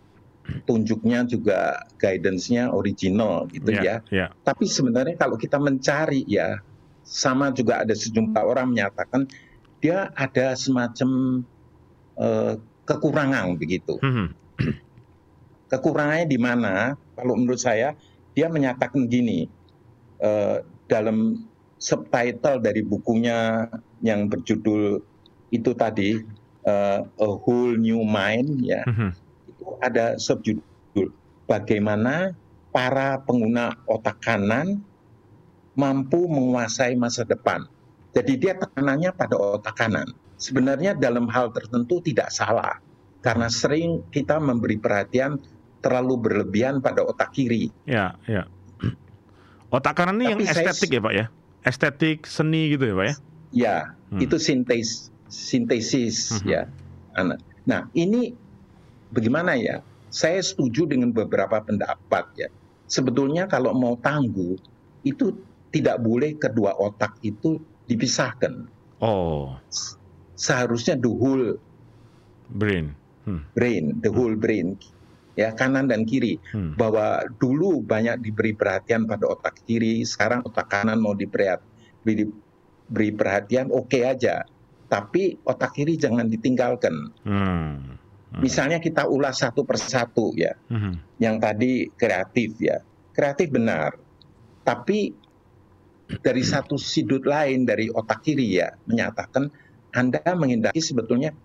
tunjuknya 0.46 1.26
juga 1.26 1.90
guidance-nya 1.98 2.70
original 2.70 3.50
gitu 3.50 3.74
yeah, 3.76 3.84
ya. 3.84 3.96
Yeah. 4.14 4.30
Tapi 4.46 4.70
sebenarnya 4.70 5.18
kalau 5.18 5.36
kita 5.42 5.58
mencari 5.58 6.22
ya 6.30 6.62
sama 7.02 7.50
juga 7.54 7.82
ada 7.82 7.94
sejumlah 7.94 8.44
orang 8.46 8.74
menyatakan 8.74 9.26
dia 9.82 10.14
ada 10.14 10.54
semacam 10.54 11.42
uh, 12.18 12.58
kekurangan 12.86 13.58
begitu. 13.58 13.98
Mm 14.02 14.14
-hmm. 14.14 14.28
Kekurangannya 15.74 16.28
di 16.30 16.38
mana? 16.38 16.94
Kalau 17.18 17.34
menurut 17.34 17.62
saya 17.62 17.98
dia 18.38 18.48
menyatakan 18.48 19.10
gini 19.10 19.50
uh, 20.22 20.62
dalam 20.86 21.42
subtitle 21.78 22.64
dari 22.64 22.82
bukunya 22.82 23.70
yang 24.02 24.32
berjudul 24.32 25.04
itu 25.52 25.72
tadi 25.76 26.20
uh, 26.66 27.06
A 27.06 27.30
Whole 27.46 27.78
New 27.78 28.04
Mind 28.04 28.64
ya 28.64 28.84
mm-hmm. 28.88 29.10
itu 29.50 29.66
ada 29.84 30.16
subjudul 30.18 31.14
bagaimana 31.46 32.34
para 32.76 33.22
pengguna 33.24 33.80
otak 33.88 34.20
kanan 34.20 34.84
mampu 35.76 36.28
menguasai 36.28 36.96
masa 36.96 37.24
depan. 37.28 37.68
Jadi 38.16 38.40
dia 38.40 38.56
tekanannya 38.56 39.12
pada 39.12 39.36
otak 39.36 39.76
kanan. 39.76 40.08
Sebenarnya 40.36 40.96
dalam 40.96 41.28
hal 41.32 41.52
tertentu 41.52 42.04
tidak 42.04 42.32
salah 42.32 42.80
karena 43.24 43.48
sering 43.48 44.04
kita 44.12 44.40
memberi 44.40 44.76
perhatian 44.80 45.40
terlalu 45.80 46.20
berlebihan 46.20 46.84
pada 46.84 47.04
otak 47.04 47.32
kiri. 47.32 47.72
Ya, 47.88 48.20
ya. 48.28 48.48
Otak 49.76 49.96
kanan 49.96 50.18
ini 50.20 50.34
Tapi 50.34 50.44
yang 50.44 50.52
estetik 50.52 50.90
saya, 50.92 50.98
ya, 50.98 51.06
Pak 51.06 51.14
ya? 51.14 51.26
Estetik 51.66 52.30
seni 52.30 52.72
gitu 52.78 52.94
ya 52.94 52.96
pak 52.96 53.06
ya? 53.06 53.16
Ya, 53.56 53.76
hmm. 54.14 54.22
itu 54.22 54.38
sintes 54.38 55.10
sintesis 55.28 56.40
hmm. 56.40 56.48
ya. 56.48 56.62
Nah 57.66 57.90
ini 57.98 58.32
bagaimana 59.10 59.58
ya? 59.58 59.82
Saya 60.14 60.40
setuju 60.40 60.88
dengan 60.88 61.12
beberapa 61.12 61.60
pendapat 61.60 62.26
ya. 62.40 62.48
Sebetulnya 62.88 63.50
kalau 63.52 63.76
mau 63.76 64.00
tangguh 64.00 64.56
itu 65.04 65.36
tidak 65.76 66.00
boleh 66.00 66.40
kedua 66.40 66.72
otak 66.80 67.20
itu 67.20 67.60
dipisahkan. 67.92 68.70
Oh. 69.04 69.60
Seharusnya 70.40 70.96
the 70.96 71.12
whole 71.12 71.60
brain. 72.54 72.96
Hmm. 73.28 73.44
Brain, 73.58 74.00
the 74.00 74.14
whole 74.14 74.38
brain 74.38 74.78
ya 75.36 75.52
kanan 75.52 75.92
dan 75.92 76.08
kiri 76.08 76.40
hmm. 76.40 76.80
bahwa 76.80 77.28
dulu 77.38 77.84
banyak 77.84 78.24
diberi 78.24 78.56
perhatian 78.56 79.04
pada 79.04 79.28
otak 79.28 79.60
kiri 79.68 80.08
sekarang 80.08 80.42
otak 80.48 80.72
kanan 80.72 80.98
mau 81.04 81.12
diberi 81.12 81.52
diberi 82.08 83.10
perhatian 83.12 83.68
oke 83.70 83.92
okay 83.92 84.08
aja 84.08 84.48
tapi 84.88 85.36
otak 85.44 85.76
kiri 85.76 86.00
jangan 86.00 86.32
ditinggalkan 86.32 87.12
hmm. 87.28 87.36
Hmm. 87.36 88.40
misalnya 88.40 88.80
kita 88.80 89.12
ulas 89.12 89.44
satu 89.44 89.68
persatu 89.68 90.32
ya 90.40 90.56
hmm. 90.72 91.20
yang 91.20 91.36
tadi 91.44 91.92
kreatif 91.92 92.56
ya 92.64 92.80
kreatif 93.12 93.52
benar 93.52 94.00
tapi 94.64 95.12
dari 96.06 96.44
satu 96.46 96.80
sudut 96.80 97.28
lain 97.28 97.68
dari 97.68 97.92
otak 97.92 98.24
kiri 98.24 98.56
ya 98.56 98.72
menyatakan 98.88 99.52
anda 99.92 100.24
menghindari 100.32 100.80
sebetulnya 100.80 101.36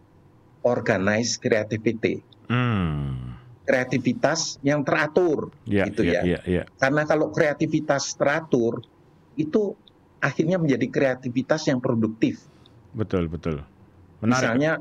organized 0.63 1.43
creativity 1.43 2.23
hmm 2.47 3.40
kreativitas 3.71 4.59
yang 4.67 4.83
teratur 4.83 5.55
yeah, 5.63 5.87
gitu 5.87 6.03
yeah, 6.03 6.27
ya. 6.27 6.31
Yeah, 6.35 6.43
yeah. 6.43 6.65
Karena 6.83 7.07
kalau 7.07 7.31
kreativitas 7.31 8.19
teratur 8.19 8.83
itu 9.39 9.79
akhirnya 10.19 10.59
menjadi 10.59 10.91
kreativitas 10.91 11.71
yang 11.71 11.79
produktif. 11.79 12.43
Betul, 12.91 13.31
betul. 13.31 13.63
Menarik. 14.19 14.43
Misalnya 14.43 14.73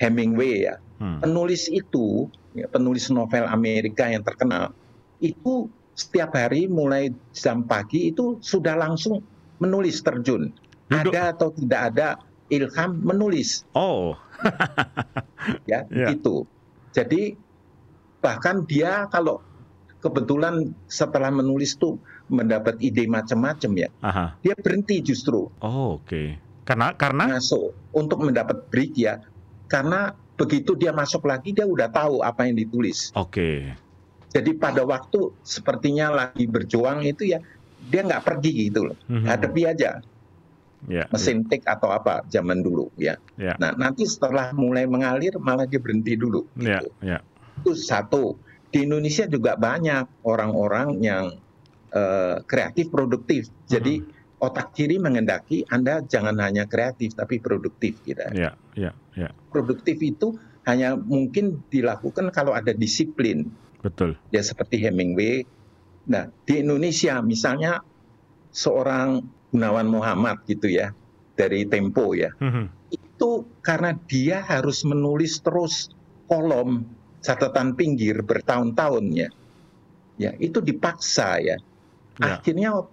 Hemingway 0.00 0.72
ya. 0.72 0.80
Hmm. 0.96 1.20
Penulis 1.20 1.68
itu, 1.68 2.32
ya, 2.56 2.64
penulis 2.72 3.12
novel 3.12 3.44
Amerika 3.44 4.08
yang 4.08 4.24
terkenal, 4.24 4.72
itu 5.20 5.68
setiap 5.92 6.32
hari 6.32 6.64
mulai 6.64 7.12
jam 7.36 7.68
pagi 7.68 8.08
itu 8.08 8.40
sudah 8.40 8.72
langsung 8.72 9.20
menulis 9.60 10.00
terjun. 10.00 10.48
Duduk. 10.88 11.12
Ada 11.12 11.36
atau 11.36 11.48
tidak 11.52 11.80
ada 11.92 12.08
ilham 12.48 12.90
menulis. 13.04 13.68
Oh. 13.76 14.16
ya, 15.70 15.84
yeah. 15.92 16.10
itu. 16.10 16.48
Jadi 16.96 17.36
bahkan 18.22 18.62
dia 18.64 19.10
kalau 19.10 19.42
kebetulan 19.98 20.70
setelah 20.86 21.30
menulis 21.30 21.74
tuh 21.74 21.98
mendapat 22.30 22.78
ide 22.80 23.04
macam-macam 23.10 23.70
ya, 23.76 23.88
Aha. 24.00 24.38
dia 24.40 24.54
berhenti 24.56 25.02
justru. 25.02 25.50
Oh 25.60 25.98
oke. 25.98 26.06
Okay. 26.06 26.28
Karena 26.62 26.94
karena 26.94 27.36
masuk 27.36 27.74
untuk 27.90 28.22
mendapat 28.22 28.70
break 28.70 28.94
ya, 28.94 29.18
karena 29.66 30.14
begitu 30.38 30.78
dia 30.78 30.94
masuk 30.94 31.26
lagi 31.26 31.52
dia 31.52 31.66
udah 31.66 31.90
tahu 31.90 32.22
apa 32.22 32.46
yang 32.48 32.56
ditulis. 32.56 33.10
Oke. 33.14 33.30
Okay. 33.30 33.58
Jadi 34.32 34.56
pada 34.56 34.80
waktu 34.86 35.34
sepertinya 35.44 36.08
lagi 36.08 36.48
berjuang 36.48 37.04
itu 37.04 37.36
ya 37.36 37.44
dia 37.92 38.00
nggak 38.00 38.24
pergi 38.24 38.70
gitu 38.70 38.88
loh, 38.90 38.96
mm-hmm. 39.10 39.28
hadapi 39.28 39.62
aja. 39.68 40.00
Yeah, 40.82 41.06
mesin 41.14 41.46
yeah. 41.46 41.48
tik 41.54 41.62
atau 41.62 41.94
apa 41.94 42.26
zaman 42.26 42.58
dulu 42.58 42.90
ya. 42.98 43.14
Yeah. 43.38 43.54
Nah 43.62 43.70
nanti 43.78 44.02
setelah 44.02 44.50
mulai 44.50 44.82
mengalir 44.82 45.38
malah 45.38 45.62
dia 45.62 45.78
berhenti 45.78 46.18
dulu. 46.18 46.42
Gitu. 46.58 46.66
Yeah, 46.66 46.82
yeah. 46.98 47.20
Itu 47.60 47.76
satu. 47.76 48.40
Di 48.72 48.88
Indonesia 48.88 49.28
juga 49.28 49.52
banyak 49.60 50.24
orang-orang 50.24 50.88
yang 51.04 51.36
uh, 51.92 52.40
kreatif 52.48 52.88
produktif. 52.88 53.52
Jadi 53.68 54.00
hmm. 54.00 54.40
otak 54.40 54.72
kiri 54.72 54.96
mengendaki 54.96 55.68
Anda 55.68 56.00
jangan 56.00 56.40
hanya 56.40 56.64
kreatif 56.64 57.12
tapi 57.12 57.36
produktif 57.36 58.00
kita. 58.00 58.32
Ya, 58.32 58.56
ya, 58.72 58.96
ya. 59.12 59.28
Produktif 59.52 60.00
itu 60.00 60.40
hanya 60.64 60.96
mungkin 60.96 61.60
dilakukan 61.68 62.32
kalau 62.32 62.56
ada 62.56 62.72
disiplin. 62.72 63.52
Betul. 63.84 64.16
Ya 64.32 64.40
seperti 64.40 64.80
Hemingway. 64.80 65.44
Nah, 66.08 66.30
di 66.46 66.62
Indonesia 66.62 67.20
misalnya 67.22 67.82
seorang 68.50 69.22
Gunawan 69.52 69.88
Muhammad 69.90 70.42
gitu 70.48 70.70
ya 70.70 70.96
dari 71.36 71.66
Tempo 71.68 72.16
ya. 72.16 72.32
Mm-hmm. 72.40 72.66
Itu 72.94 73.46
karena 73.60 73.92
dia 74.08 74.40
harus 74.42 74.86
menulis 74.86 75.42
terus 75.44 75.92
kolom 76.30 76.86
catatan 77.22 77.78
pinggir 77.78 78.20
bertahun-tahun 78.20 79.04
ya. 79.14 79.28
Ya, 80.20 80.30
itu 80.36 80.60
dipaksa 80.60 81.40
ya. 81.40 81.56
ya. 82.20 82.38
Akhirnya 82.38 82.84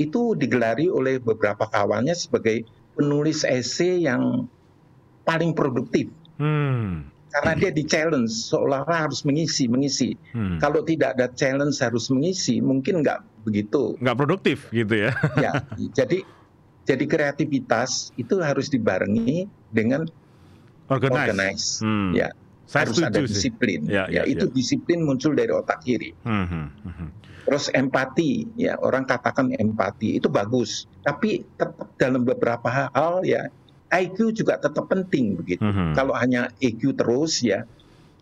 itu 0.00 0.32
digelari 0.38 0.88
oleh 0.88 1.20
beberapa 1.20 1.66
kawannya 1.68 2.14
sebagai 2.16 2.64
penulis 2.96 3.42
esai 3.44 4.06
yang 4.06 4.46
paling 5.24 5.52
produktif. 5.52 6.08
Hmm. 6.40 7.08
Karena 7.30 7.52
dia 7.54 7.70
di 7.70 7.86
challenge 7.86 8.32
seolah-olah 8.50 9.06
harus 9.06 9.22
mengisi, 9.22 9.70
mengisi. 9.70 10.18
Hmm. 10.34 10.58
Kalau 10.58 10.82
tidak 10.82 11.14
ada 11.14 11.30
challenge 11.30 11.78
harus 11.78 12.10
mengisi, 12.10 12.58
mungkin 12.58 13.06
nggak 13.06 13.46
begitu. 13.46 13.94
Nggak 14.02 14.16
produktif 14.18 14.66
gitu 14.74 15.08
ya? 15.08 15.12
ya, 15.38 15.52
jadi 15.94 16.26
jadi 16.88 17.04
kreativitas 17.06 18.10
itu 18.18 18.40
harus 18.42 18.66
dibarengi 18.66 19.46
dengan 19.70 20.10
organize. 20.90 21.22
organize. 21.22 21.66
Hmm. 21.84 22.10
Ya, 22.16 22.34
Saya 22.70 22.86
harus 22.86 23.02
ada 23.02 23.18
disiplin. 23.26 23.82
Ya, 23.90 24.06
ya, 24.06 24.22
ya, 24.22 24.30
itu 24.30 24.46
ya. 24.46 24.54
disiplin 24.54 25.02
muncul 25.02 25.34
dari 25.34 25.50
otak 25.50 25.82
kiri. 25.82 26.14
Hmm, 26.22 26.46
hmm, 26.46 26.66
hmm, 26.86 26.94
hmm. 26.94 27.08
Terus 27.50 27.66
empati, 27.74 28.46
ya 28.54 28.78
orang 28.78 29.02
katakan 29.10 29.50
empati 29.50 30.22
itu 30.22 30.30
bagus, 30.30 30.86
tapi 31.02 31.42
tetap 31.58 31.90
dalam 31.98 32.22
beberapa 32.22 32.70
hal 32.94 33.26
ya 33.26 33.50
IQ 33.90 34.38
juga 34.38 34.62
tetap 34.62 34.86
penting 34.86 35.34
begitu. 35.34 35.66
Mm 35.66 35.72
-hmm. 35.74 35.90
Kalau 35.98 36.14
hanya 36.14 36.46
EQ 36.62 36.94
terus 36.94 37.42
ya 37.42 37.66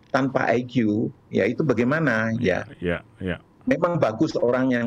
tanpa 0.09 0.49
IQ 0.57 1.13
ya 1.29 1.45
itu 1.45 1.61
bagaimana 1.61 2.33
ya? 2.41 2.65
Ya, 2.81 3.05
ya. 3.21 3.37
ya. 3.37 3.37
Memang 3.69 4.01
bagus 4.01 4.33
orang 4.41 4.73
yang 4.73 4.87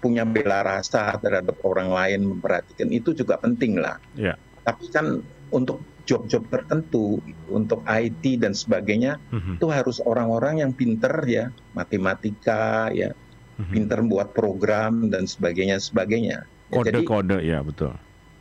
punya 0.00 0.24
bela 0.24 0.64
rasa 0.64 1.20
terhadap 1.20 1.60
orang 1.62 1.92
lain 1.92 2.20
memperhatikan 2.32 2.88
itu 2.88 3.12
juga 3.12 3.36
penting 3.36 3.76
lah. 3.76 4.00
Ya. 4.16 4.40
Tapi 4.64 4.88
kan 4.88 5.20
untuk 5.52 5.84
job-job 6.02 6.42
tertentu 6.50 7.22
untuk 7.46 7.86
IT 7.86 8.42
dan 8.42 8.52
sebagainya 8.52 9.22
mm 9.30 9.38
-hmm. 9.38 9.54
itu 9.58 9.66
harus 9.70 10.02
orang-orang 10.02 10.62
yang 10.62 10.72
pinter 10.74 11.12
ya 11.24 11.54
matematika 11.78 12.90
ya 12.90 13.14
mm 13.14 13.62
-hmm. 13.62 13.72
pinter 13.72 13.98
buat 14.06 14.34
program 14.34 15.08
dan 15.12 15.30
sebagainya 15.30 15.78
sebagainya. 15.78 16.46
Kode-kode 16.72 17.44
ya, 17.44 17.60
ya 17.60 17.66
betul. 17.66 17.92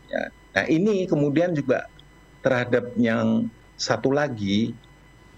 Ya, 0.08 0.32
Nah 0.52 0.66
ini 0.68 1.08
kemudian 1.08 1.56
juga 1.56 1.88
terhadap 2.44 2.92
yang 3.00 3.48
satu 3.80 4.12
lagi 4.12 4.76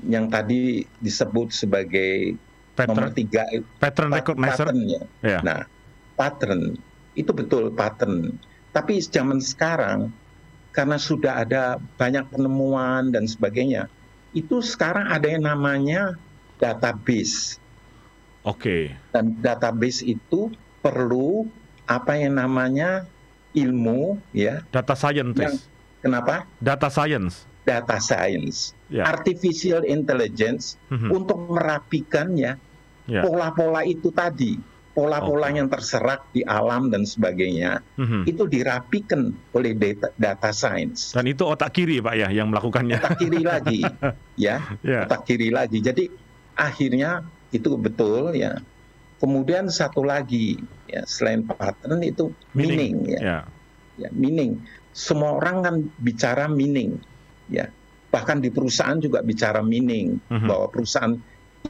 yang 0.04 0.28
tadi 0.28 0.84
disebut 1.00 1.54
sebagai 1.54 2.36
pattern, 2.74 2.98
nomor 2.98 3.14
tiga 3.14 3.46
pattern 3.78 4.10
recognizer. 4.12 4.68
Patternnya. 4.68 5.02
Yeah. 5.22 5.42
Nah 5.46 5.62
pattern 6.18 6.76
itu 7.14 7.32
betul 7.32 7.70
pattern. 7.72 8.42
Tapi 8.74 9.00
zaman 9.06 9.38
sekarang 9.38 10.10
karena 10.74 10.98
sudah 10.98 11.46
ada 11.46 11.78
banyak 12.02 12.26
penemuan 12.34 13.14
dan 13.14 13.30
sebagainya, 13.30 13.88
itu 14.34 14.60
sekarang 14.60 15.08
ada 15.08 15.30
yang 15.30 15.46
namanya 15.46 16.18
database. 16.58 17.62
Oke. 18.44 18.92
Okay. 18.92 19.14
Dan 19.14 19.38
database 19.40 20.04
itu 20.04 20.52
perlu 20.84 21.48
apa 21.88 22.20
yang 22.20 22.36
namanya 22.40 23.08
ilmu 23.54 24.18
ya 24.34 24.66
data 24.74 24.96
science 24.98 25.38
yang, 25.38 25.56
kenapa 26.02 26.48
data 26.60 26.90
science 26.90 27.46
data 27.64 28.00
science 28.00 28.76
yeah. 28.92 29.08
artificial 29.08 29.84
intelligence 29.88 30.76
mm-hmm. 30.92 31.12
untuk 31.12 31.40
merapikannya 31.48 32.60
yeah. 33.08 33.24
pola-pola 33.24 33.88
itu 33.88 34.12
tadi 34.12 34.60
pola-pola 34.94 35.50
okay. 35.50 35.58
yang 35.58 35.68
terserak 35.74 36.22
di 36.32 36.46
alam 36.46 36.94
dan 36.94 37.04
sebagainya 37.04 37.82
mm-hmm. 37.98 38.30
itu 38.30 38.46
dirapikan 38.46 39.34
oleh 39.58 39.74
data, 39.74 40.14
data 40.22 40.54
science 40.54 41.18
dan 41.18 41.26
itu 41.26 41.44
otak 41.46 41.74
kiri 41.74 41.98
pak 42.00 42.14
ya 42.14 42.30
yang 42.30 42.54
melakukannya 42.54 43.02
otak 43.02 43.18
kiri 43.18 43.42
lagi 43.42 43.82
ya 44.46 44.62
yeah. 44.86 45.10
otak 45.10 45.26
kiri 45.26 45.50
lagi 45.50 45.82
jadi 45.82 46.08
akhirnya 46.54 47.26
itu 47.50 47.74
betul 47.78 48.38
ya 48.38 48.62
Kemudian 49.24 49.72
satu 49.72 50.04
lagi 50.04 50.60
ya 50.92 51.08
selain 51.08 51.48
pattern 51.48 52.04
itu 52.04 52.36
meaning, 52.52 53.08
meaning 53.08 53.16
ya. 53.16 53.20
Yeah. 53.24 53.44
ya 53.96 54.10
meaning. 54.12 54.60
Semua 54.92 55.40
orang 55.40 55.64
kan 55.64 55.76
bicara 56.04 56.52
meaning 56.52 57.00
ya. 57.48 57.72
Bahkan 58.12 58.44
di 58.44 58.52
perusahaan 58.52 59.00
juga 59.00 59.24
bicara 59.24 59.64
meaning 59.64 60.20
mm 60.28 60.28
-hmm. 60.28 60.48
bahwa 60.52 60.68
perusahaan 60.68 61.16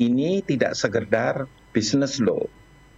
ini 0.01 0.41
tidak 0.41 0.73
sekedar 0.73 1.45
business 1.69 2.17
law. 2.17 2.41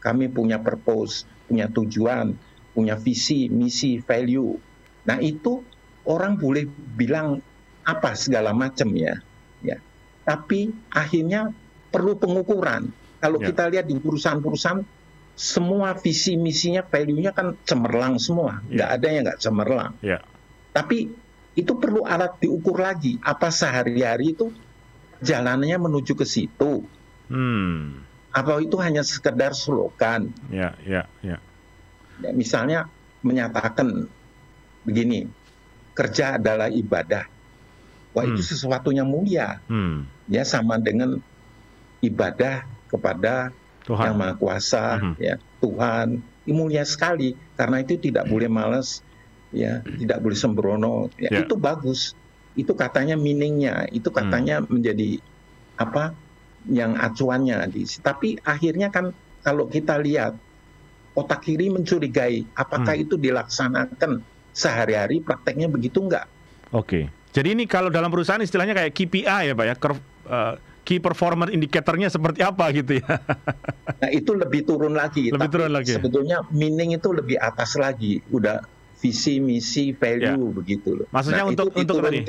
Kami 0.05 0.29
punya 0.29 0.61
purpose, 0.61 1.25
punya 1.49 1.65
tujuan, 1.65 2.37
punya 2.77 2.93
visi, 2.93 3.49
misi, 3.49 3.97
value. 3.97 4.53
Nah, 5.09 5.17
itu 5.17 5.65
orang 6.05 6.37
boleh 6.37 6.69
bilang 6.93 7.41
apa 7.81 8.13
segala 8.13 8.53
macam 8.53 8.93
ya. 8.93 9.17
Ya. 9.65 9.81
Tapi 10.21 10.69
akhirnya 10.93 11.49
perlu 11.89 12.17
pengukuran 12.21 12.93
kalau 13.17 13.41
ya. 13.41 13.49
kita 13.49 13.63
lihat 13.73 13.85
di 13.89 13.97
perusahaan-perusahaan 13.97 14.85
semua 15.35 15.97
visi 15.97 16.39
misinya 16.39 16.85
value-nya 16.85 17.35
kan 17.35 17.59
cemerlang 17.67 18.21
semua, 18.21 18.63
ya. 18.69 18.77
nggak 18.77 18.89
ada 19.01 19.07
yang 19.09 19.23
nggak 19.25 19.41
cemerlang. 19.41 19.91
Ya. 19.99 20.19
Tapi 20.71 21.11
itu 21.55 21.71
perlu 21.79 22.03
alat 22.03 22.39
diukur 22.39 22.77
lagi. 22.79 23.15
Apa 23.23 23.51
sehari-hari 23.51 24.35
itu 24.35 24.51
jalannya 25.23 25.75
menuju 25.79 26.13
ke 26.15 26.27
situ? 26.27 26.83
Hmm. 27.31 28.03
Apa 28.35 28.59
itu 28.59 28.75
hanya 28.83 28.99
sekedar 28.99 29.55
slogan? 29.55 30.35
Ya, 30.51 30.75
ya, 30.83 31.07
ya. 31.23 31.39
ya 32.19 32.31
misalnya 32.35 32.91
menyatakan 33.23 34.11
begini, 34.83 35.31
kerja 35.95 36.35
adalah 36.35 36.67
ibadah. 36.67 37.31
Wah 38.11 38.27
hmm. 38.27 38.35
itu 38.35 38.41
sesuatunya 38.43 39.07
mulia. 39.07 39.63
Hmm. 39.71 40.03
Ya 40.27 40.43
sama 40.43 40.75
dengan 40.83 41.23
ibadah 42.03 42.67
kepada 42.91 43.55
Tuhan. 43.87 44.11
yang 44.11 44.15
Maha 44.17 44.33
Kuasa, 44.35 44.85
mm 44.97 45.01
-hmm. 45.01 45.13
ya 45.21 45.35
Tuhan. 45.61 46.07
Ini 46.45 46.53
mulia 46.53 46.83
sekali 46.85 47.33
karena 47.57 47.81
itu 47.81 47.97
tidak 47.97 48.29
boleh 48.29 48.49
males, 48.49 49.01
ya 49.53 49.81
tidak 49.85 50.21
boleh 50.21 50.37
sembrono. 50.37 51.09
Ya, 51.17 51.29
yeah. 51.33 51.41
Itu 51.45 51.57
bagus. 51.57 52.13
Itu 52.57 52.73
katanya 52.73 53.17
meaningnya, 53.17 53.89
itu 53.93 54.09
katanya 54.09 54.61
mm. 54.61 54.69
menjadi 54.69 55.09
apa 55.75 56.15
yang 56.69 56.97
acuannya. 56.97 57.65
Tapi 58.01 58.41
akhirnya 58.41 58.89
kan 58.89 59.11
kalau 59.45 59.69
kita 59.69 60.01
lihat 60.01 60.33
otak 61.15 61.47
kiri 61.47 61.71
mencurigai 61.71 62.43
apakah 62.57 62.93
mm. 62.97 63.03
itu 63.07 63.15
dilaksanakan 63.15 64.19
sehari-hari 64.51 65.23
prakteknya 65.23 65.71
begitu 65.71 66.03
enggak? 66.03 66.27
Oke. 66.75 66.85
Okay. 66.85 67.03
Jadi 67.35 67.51
ini 67.51 67.63
kalau 67.67 67.91
dalam 67.91 68.07
perusahaan 68.07 68.39
istilahnya 68.39 68.71
kayak 68.71 68.95
KPI 68.95 69.51
ya 69.51 69.53
Pak 69.53 69.65
ya, 69.67 69.75
Curve, 69.75 70.01
uh, 70.31 70.55
key 70.87 71.03
performance 71.03 71.51
indicatornya 71.51 72.07
seperti 72.07 72.39
apa 72.45 72.71
gitu 72.71 73.01
ya. 73.03 73.07
Nah 73.95 74.09
itu 74.11 74.31
lebih 74.35 74.67
turun 74.67 74.93
lagi. 74.93 75.33
Lebih 75.33 75.39
Tapi 75.39 75.51
turun 75.51 75.71
lagi. 75.71 75.93
Sebetulnya 75.95 76.43
meaning 76.51 76.93
itu 76.93 77.09
lebih 77.11 77.39
atas 77.39 77.79
lagi. 77.79 78.19
Udah 78.29 78.61
visi, 78.99 79.39
misi, 79.39 79.95
value 79.95 80.35
ya. 80.35 80.55
begitu 80.55 80.89
loh. 80.99 81.07
Maksudnya 81.11 81.43
nah, 81.47 81.51
untuk 81.51 81.69
itu 81.73 81.93
untuk 81.95 82.05
ini, 82.11 82.25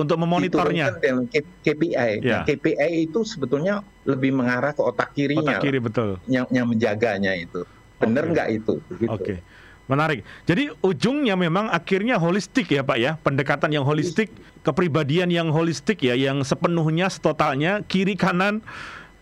untuk 0.00 0.16
memonitornya. 0.18 0.96
Dengan 0.96 1.28
KPI. 1.64 2.24
Ya. 2.24 2.42
Nah, 2.42 2.42
KPI 2.48 3.10
itu 3.10 3.20
sebetulnya 3.22 3.84
lebih 4.08 4.32
mengarah 4.32 4.72
ke 4.72 4.82
otak 4.82 5.12
kirinya. 5.12 5.60
Otak 5.60 5.64
kiri 5.64 5.78
betul. 5.78 6.16
Yang, 6.26 6.46
yang 6.50 6.66
menjaganya 6.66 7.32
itu. 7.36 7.62
Benar 8.00 8.24
nggak 8.32 8.48
okay. 8.48 8.58
itu? 8.58 8.74
Oke. 8.80 9.04
Okay. 9.06 9.38
Menarik. 9.90 10.22
Jadi 10.46 10.70
ujungnya 10.86 11.34
memang 11.34 11.66
akhirnya 11.66 12.14
holistik 12.14 12.70
ya 12.70 12.86
Pak 12.86 12.98
ya, 13.02 13.18
pendekatan 13.18 13.74
yang 13.74 13.82
holistik, 13.82 14.30
kepribadian 14.62 15.34
yang 15.34 15.50
holistik 15.50 15.98
ya, 16.06 16.14
yang 16.14 16.46
sepenuhnya, 16.46 17.10
setotalnya 17.10 17.82
kiri 17.90 18.14
kanan 18.14 18.62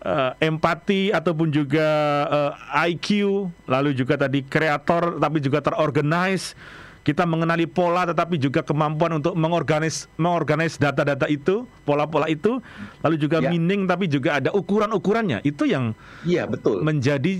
uh, 0.05 0.37
empati 0.37 1.09
ataupun 1.09 1.49
juga 1.49 1.87
uh, 2.29 2.51
eh, 2.85 2.93
IQ, 2.93 3.49
lalu 3.65 3.97
juga 3.97 4.15
tadi 4.21 4.45
kreator 4.45 5.17
tapi 5.17 5.37
juga 5.41 5.59
terorganize. 5.65 6.53
Kita 6.99 7.23
mengenali 7.23 7.65
pola 7.65 8.03
tetapi 8.05 8.35
juga 8.35 8.59
kemampuan 8.61 9.17
untuk 9.17 9.33
mengorganis 9.33 10.11
mengorganis 10.19 10.75
data-data 10.75 11.25
itu, 11.31 11.63
pola-pola 11.87 12.27
itu, 12.27 12.59
lalu 13.01 13.15
juga 13.15 13.39
ya. 13.39 13.49
meaning 13.49 13.87
tapi 13.87 14.05
juga 14.11 14.37
ada 14.37 14.51
ukuran-ukurannya. 14.51 15.41
Itu 15.47 15.63
yang 15.65 15.95
Iya, 16.27 16.45
betul. 16.45 16.83
menjadi 16.83 17.39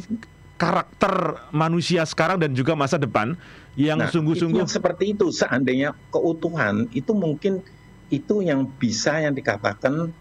karakter 0.60 1.48
manusia 1.56 2.04
sekarang 2.04 2.40
dan 2.44 2.52
juga 2.52 2.76
masa 2.76 3.00
depan 3.00 3.40
yang 3.80 3.96
nah, 3.96 4.12
sungguh-sungguh 4.12 4.68
seperti 4.68 5.16
itu 5.16 5.32
seandainya 5.32 5.96
keutuhan 6.12 6.92
itu 6.92 7.16
mungkin 7.16 7.64
itu 8.12 8.44
yang 8.44 8.68
bisa 8.76 9.24
yang 9.24 9.32
dikatakan 9.32 10.12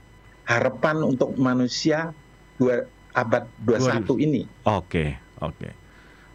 harapan 0.46 1.03
untuk 1.03 1.35
manusia 1.35 2.14
dua 2.55 2.87
abad 3.12 3.51
21 3.66 4.07
ini. 4.22 4.42
Oke, 4.62 4.62
okay, 4.62 5.09
oke. 5.42 5.59
Okay. 5.59 5.72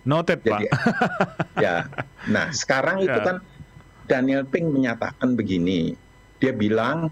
Noted, 0.04 0.44
Jadi, 0.44 0.68
Pak. 0.68 0.84
ya. 1.64 1.88
Nah, 2.28 2.52
sekarang 2.52 3.04
itu 3.04 3.16
ya. 3.16 3.24
kan 3.24 3.38
Daniel 4.04 4.44
Pink 4.44 4.68
menyatakan 4.68 5.36
begini. 5.36 5.96
Dia 6.40 6.52
bilang 6.52 7.08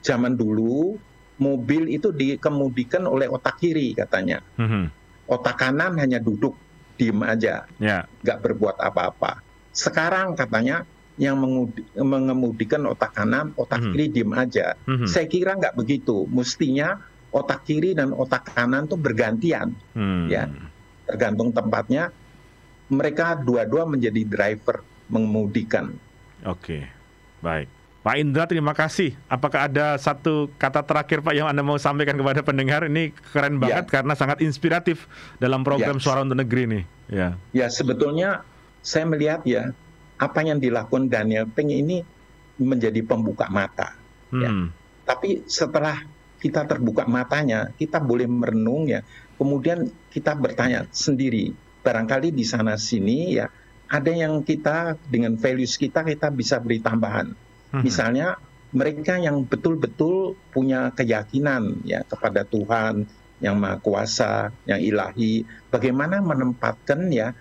zaman 0.00 0.36
dulu 0.36 0.96
mobil 1.36 1.92
itu 1.92 2.08
dikemudikan 2.10 3.04
oleh 3.04 3.28
otak 3.28 3.60
kiri 3.60 3.92
katanya. 3.92 4.40
Mm 4.56 4.68
-hmm 4.68 4.84
otak 5.24 5.56
kanan 5.56 5.96
hanya 5.96 6.20
duduk 6.20 6.52
diem 6.94 7.18
aja, 7.24 7.64
ya. 7.80 8.04
nggak 8.22 8.38
berbuat 8.44 8.76
apa-apa. 8.78 9.40
Sekarang 9.72 10.36
katanya 10.38 10.86
yang 11.16 11.40
mengudi, 11.40 11.82
mengemudikan 11.96 12.84
otak 12.86 13.16
kanan, 13.16 13.50
otak 13.56 13.82
Mhm. 13.82 13.90
kiri 13.94 14.06
diem 14.12 14.32
aja. 14.34 14.76
Mhm. 14.86 15.06
Saya 15.08 15.26
kira 15.26 15.56
nggak 15.58 15.74
begitu. 15.74 16.26
Mestinya 16.30 17.00
otak 17.32 17.66
kiri 17.66 17.96
dan 17.98 18.14
otak 18.14 18.46
kanan 18.54 18.86
tuh 18.86 18.94
bergantian, 18.94 19.74
Hmm. 19.96 20.30
Ya. 20.30 20.46
Tergantung 21.08 21.52
tempatnya. 21.52 22.10
Mereka 22.88 23.40
dua-dua 23.44 23.88
menjadi 23.88 24.22
driver 24.28 24.84
mengemudikan. 25.08 25.96
Oke, 26.44 26.84
baik. 27.40 27.68
Pak 28.04 28.20
Indra, 28.20 28.44
terima 28.44 28.76
kasih. 28.76 29.16
Apakah 29.32 29.64
ada 29.64 29.96
satu 29.96 30.52
kata 30.60 30.84
terakhir 30.84 31.24
Pak 31.24 31.32
yang 31.32 31.48
Anda 31.48 31.64
mau 31.64 31.80
sampaikan 31.80 32.20
kepada 32.20 32.44
pendengar? 32.44 32.84
Ini 32.84 33.16
keren 33.32 33.56
Ya. 33.56 33.60
banget 33.80 33.86
karena 33.88 34.12
sangat 34.12 34.44
inspiratif 34.44 35.08
dalam 35.40 35.64
program 35.64 35.96
Ya. 35.96 36.02
Suara 36.04 36.20
untuk 36.20 36.36
Negeri 36.36 36.62
ini. 36.68 36.80
Ya, 37.08 37.40
Ya 37.56 37.72
sebetulnya 37.72 38.44
saya 38.84 39.08
melihat 39.08 39.40
ya 39.48 39.72
apa 40.20 40.44
yang 40.44 40.60
dilakukan 40.60 41.08
Daniel 41.08 41.48
Peng 41.48 41.72
ini 41.72 42.04
menjadi 42.60 43.00
pembuka 43.00 43.48
mata. 43.48 43.96
Ya. 44.36 44.52
Hmm. 44.52 44.68
Tapi 45.08 45.40
setelah 45.48 46.04
kita 46.44 46.68
terbuka 46.68 47.08
matanya, 47.08 47.72
kita 47.80 47.96
boleh 48.04 48.28
merenung 48.28 48.84
ya. 48.84 49.00
Kemudian 49.34 49.90
kita 50.10 50.38
bertanya 50.38 50.86
sendiri, 50.94 51.50
barangkali 51.82 52.30
di 52.30 52.44
sana 52.46 52.78
sini 52.78 53.36
ya 53.36 53.46
ada 53.90 54.10
yang 54.10 54.40
kita 54.42 54.96
dengan 55.06 55.36
values 55.36 55.76
kita 55.76 56.02
kita 56.06 56.32
bisa 56.32 56.58
beri 56.58 56.80
tambahan. 56.80 57.34
Mhm. 57.74 57.82
Misalnya 57.84 58.38
mereka 58.74 59.20
yang 59.20 59.46
betul-betul 59.46 60.34
punya 60.50 60.90
keyakinan 60.94 61.84
ya 61.86 62.02
kepada 62.02 62.42
Tuhan 62.42 63.06
yang 63.38 63.60
Maha 63.60 63.78
Kuasa, 63.78 64.50
yang 64.64 64.80
ilahi, 64.80 65.44
bagaimana 65.68 66.22
menempatkan 66.22 67.10
ya 67.12 67.34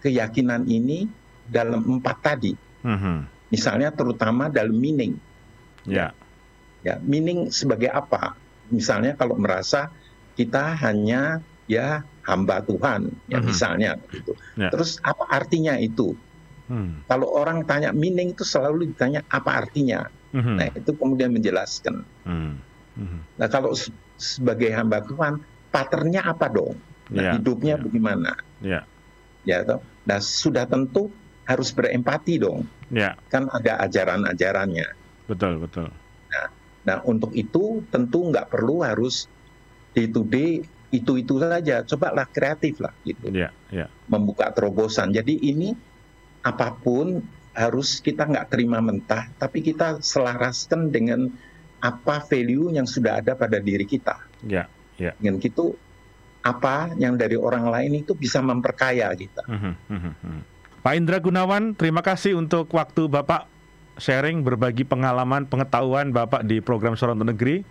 keyakinan 0.00 0.64
ini 0.70 1.08
dalam 1.48 1.98
empat 1.98 2.16
tadi. 2.22 2.52
Mhm. 2.84 3.50
Misalnya 3.52 3.90
terutama 3.90 4.52
dalam 4.52 4.76
meaning. 4.76 5.16
Ya, 5.88 6.12
Ya, 6.86 7.02
meaning 7.02 7.50
sebagai 7.50 7.90
apa? 7.90 8.38
Misalnya 8.70 9.18
kalau 9.18 9.34
merasa 9.34 9.90
kita 10.38 10.78
hanya 10.78 11.42
ya 11.66 11.98
hamba 12.22 12.62
Tuhan, 12.62 13.10
ya 13.26 13.42
Mhm. 13.42 13.46
misalnya 13.50 13.90
gitu. 14.14 14.32
Ya. 14.54 14.70
Terus 14.70 15.02
apa 15.02 15.26
artinya 15.28 15.74
itu? 15.82 16.14
Hmm. 16.70 17.02
Kalau 17.10 17.32
orang 17.34 17.64
tanya 17.66 17.90
meaning 17.90 18.36
itu 18.36 18.44
selalu 18.46 18.92
ditanya 18.94 19.24
apa 19.26 19.66
artinya. 19.66 20.04
Mhm. 20.30 20.54
Nah, 20.54 20.66
itu 20.70 20.90
kemudian 20.94 21.32
menjelaskan. 21.34 22.04
Hmm. 22.28 22.54
Mhm. 22.94 23.18
Nah, 23.40 23.48
kalau 23.50 23.72
se- 23.74 23.90
sebagai 24.14 24.68
hamba 24.70 25.00
Tuhan, 25.02 25.40
patternnya 25.74 26.22
apa 26.22 26.46
dong? 26.52 26.76
Nah, 27.08 27.22
Ya, 27.24 27.32
hidupnya 27.34 27.74
ya. 27.74 27.82
bagaimana? 27.82 28.32
Ya, 28.62 28.80
Ya, 29.48 29.64
toh? 29.64 29.80
Nah, 30.04 30.20
sudah 30.20 30.68
tentu 30.68 31.08
harus 31.48 31.72
berempati 31.72 32.36
dong. 32.36 32.68
ya, 32.92 33.16
Kan 33.32 33.48
ada 33.48 33.80
ajaran-ajarannya. 33.88 34.84
betul, 35.24 35.56
betul. 35.60 35.88
Nah, 36.84 37.00
untuk 37.04 37.32
itu 37.32 37.84
tentu 37.88 38.28
nggak 38.28 38.48
perlu 38.52 38.80
harus 38.84 39.24
day 39.98 40.06
to 40.06 40.22
day 40.22 40.62
itu-itu 40.94 41.42
saja. 41.42 41.82
Cobalah 41.82 42.30
kreatif 42.30 42.78
lah 42.78 42.94
gitu. 43.02 43.34
Ya, 43.34 43.50
ya, 43.74 43.90
Membuka 44.06 44.54
terobosan. 44.54 45.10
Jadi 45.10 45.34
ini 45.42 45.74
apa 46.46 46.70
pun 46.78 47.18
harus 47.58 47.98
kita 47.98 48.22
nggak 48.22 48.54
terima 48.54 48.78
mentah, 48.78 49.26
tapi 49.34 49.66
kita 49.66 49.98
selaraskan 49.98 50.94
dengan 50.94 51.26
apa 51.82 52.22
value 52.22 52.70
yang 52.70 52.86
sudah 52.86 53.18
ada 53.18 53.34
pada 53.34 53.58
diri 53.58 53.82
kita. 53.82 54.22
ya, 54.46 54.70
ya. 54.94 55.10
Dengan 55.18 55.42
gitu 55.42 55.74
apa 56.46 56.94
yang 56.94 57.18
dari 57.18 57.34
orang 57.34 57.66
lain 57.66 58.06
itu 58.06 58.14
bisa 58.14 58.38
memperkaya 58.38 59.10
kita. 59.12 59.42
Mhm, 59.50 59.72
mhm, 59.90 60.12
mhm. 60.22 60.40
Pak 60.78 60.94
Indra 60.94 61.18
Gunawan, 61.18 61.74
terima 61.74 62.00
kasih 62.00 62.38
untuk 62.38 62.70
waktu 62.70 63.10
Bapak 63.10 63.50
sharing 63.98 64.46
berbagi 64.46 64.86
pengalaman, 64.86 65.50
pengetahuan 65.50 66.14
Bapak 66.14 66.46
di 66.46 66.62
program 66.62 66.94
untuk 66.94 67.26
Negeri. 67.26 67.66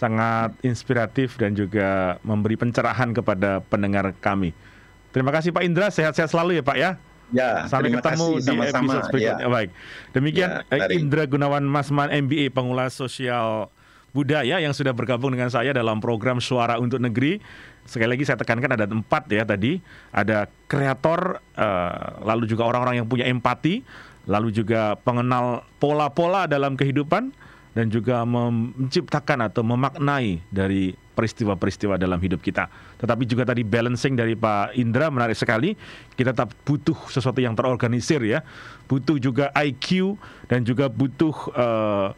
Sangat 0.00 0.56
inspiratif 0.64 1.36
dan 1.36 1.52
juga 1.52 2.16
memberi 2.24 2.56
pencerahan 2.56 3.12
kepada 3.12 3.60
pendengar 3.68 4.16
kami. 4.24 4.56
Terima 5.12 5.28
kasih 5.28 5.52
Pak 5.52 5.60
Indra, 5.60 5.92
sehat-sehat 5.92 6.32
selalu 6.32 6.56
ya 6.56 6.64
Pak 6.64 6.78
ya. 6.80 6.90
Ya, 7.30 7.68
Sampai 7.70 7.94
ketemu 7.94 8.40
kasih 8.40 8.42
di 8.42 8.46
sama-sama. 8.48 8.80
episode 8.80 9.06
berikutnya. 9.12 9.44
Ya. 9.44 9.52
Baik. 9.52 9.70
Demikian 10.16 10.48
Ya. 10.66 10.86
Indra 10.90 11.22
Gunawan 11.28 11.62
Masman 11.62 12.08
MBA 12.10 12.50
pengulas 12.50 12.96
sosial 12.96 13.70
budaya 14.10 14.58
yang 14.58 14.74
sudah 14.74 14.90
bergabung 14.90 15.30
dengan 15.30 15.46
saya 15.46 15.70
dalam 15.70 16.02
program 16.02 16.42
Suara 16.42 16.80
untuk 16.82 16.98
Negeri. 16.98 17.38
Sekali 17.86 18.18
lagi 18.18 18.26
saya 18.26 18.38
tekankan 18.40 18.74
ada 18.74 18.86
empat 18.90 19.30
ya 19.30 19.46
tadi. 19.46 19.78
Ada 20.10 20.50
kreator, 20.66 21.38
eh, 21.54 22.06
lalu 22.26 22.50
juga 22.50 22.66
orang-orang 22.66 23.04
yang 23.04 23.06
punya 23.06 23.30
empati, 23.30 23.86
lalu 24.26 24.50
juga 24.50 24.98
pengenal 25.06 25.62
pola-pola 25.78 26.50
dalam 26.50 26.74
kehidupan, 26.74 27.30
dan 27.70 27.86
juga 27.86 28.26
menciptakan 28.26 29.46
atau 29.46 29.62
memaknai 29.62 30.42
dari 30.50 30.94
peristiwa-peristiwa 31.14 32.00
dalam 32.00 32.16
hidup 32.18 32.40
kita. 32.40 32.66
Tetapi 32.98 33.28
juga 33.28 33.44
tadi 33.44 33.60
balancing 33.60 34.16
dari 34.16 34.32
Pak 34.34 34.74
Indra 34.80 35.12
menarik 35.12 35.36
sekali. 35.36 35.76
Kita 36.16 36.32
tetap 36.32 36.56
butuh 36.64 36.96
sesuatu 37.12 37.38
yang 37.38 37.52
terorganisir 37.52 38.24
ya. 38.24 38.40
Butuh 38.88 39.20
juga 39.20 39.52
IQ 39.52 40.16
dan 40.48 40.64
juga 40.64 40.88
butuh 40.88 41.34
eh, 41.52 42.08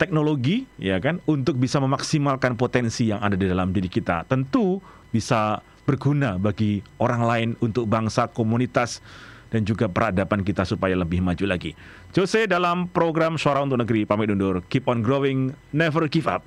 teknologi 0.00 0.64
ya 0.80 0.96
kan 0.96 1.20
untuk 1.28 1.60
bisa 1.60 1.76
memaksimalkan 1.76 2.56
potensi 2.56 3.12
yang 3.12 3.20
ada 3.20 3.36
di 3.36 3.44
dalam 3.44 3.76
diri 3.76 3.92
kita. 3.92 4.24
Tentu 4.24 4.80
bisa 5.12 5.60
berguna 5.84 6.40
bagi 6.40 6.80
orang 6.96 7.22
lain 7.26 7.48
untuk 7.60 7.84
bangsa, 7.84 8.32
komunitas 8.32 9.04
dan 9.50 9.66
juga 9.66 9.90
peradaban 9.90 10.46
kita 10.46 10.62
supaya 10.64 10.94
lebih 10.94 11.20
maju 11.20 11.44
lagi. 11.44 11.74
Jose 12.14 12.46
dalam 12.46 12.86
program 12.88 13.36
Suara 13.36 13.60
untuk 13.60 13.82
Negeri 13.82 14.06
pamit 14.06 14.30
undur. 14.30 14.62
Keep 14.70 14.86
on 14.86 15.02
growing, 15.02 15.52
never 15.74 16.06
give 16.06 16.30
up. 16.30 16.46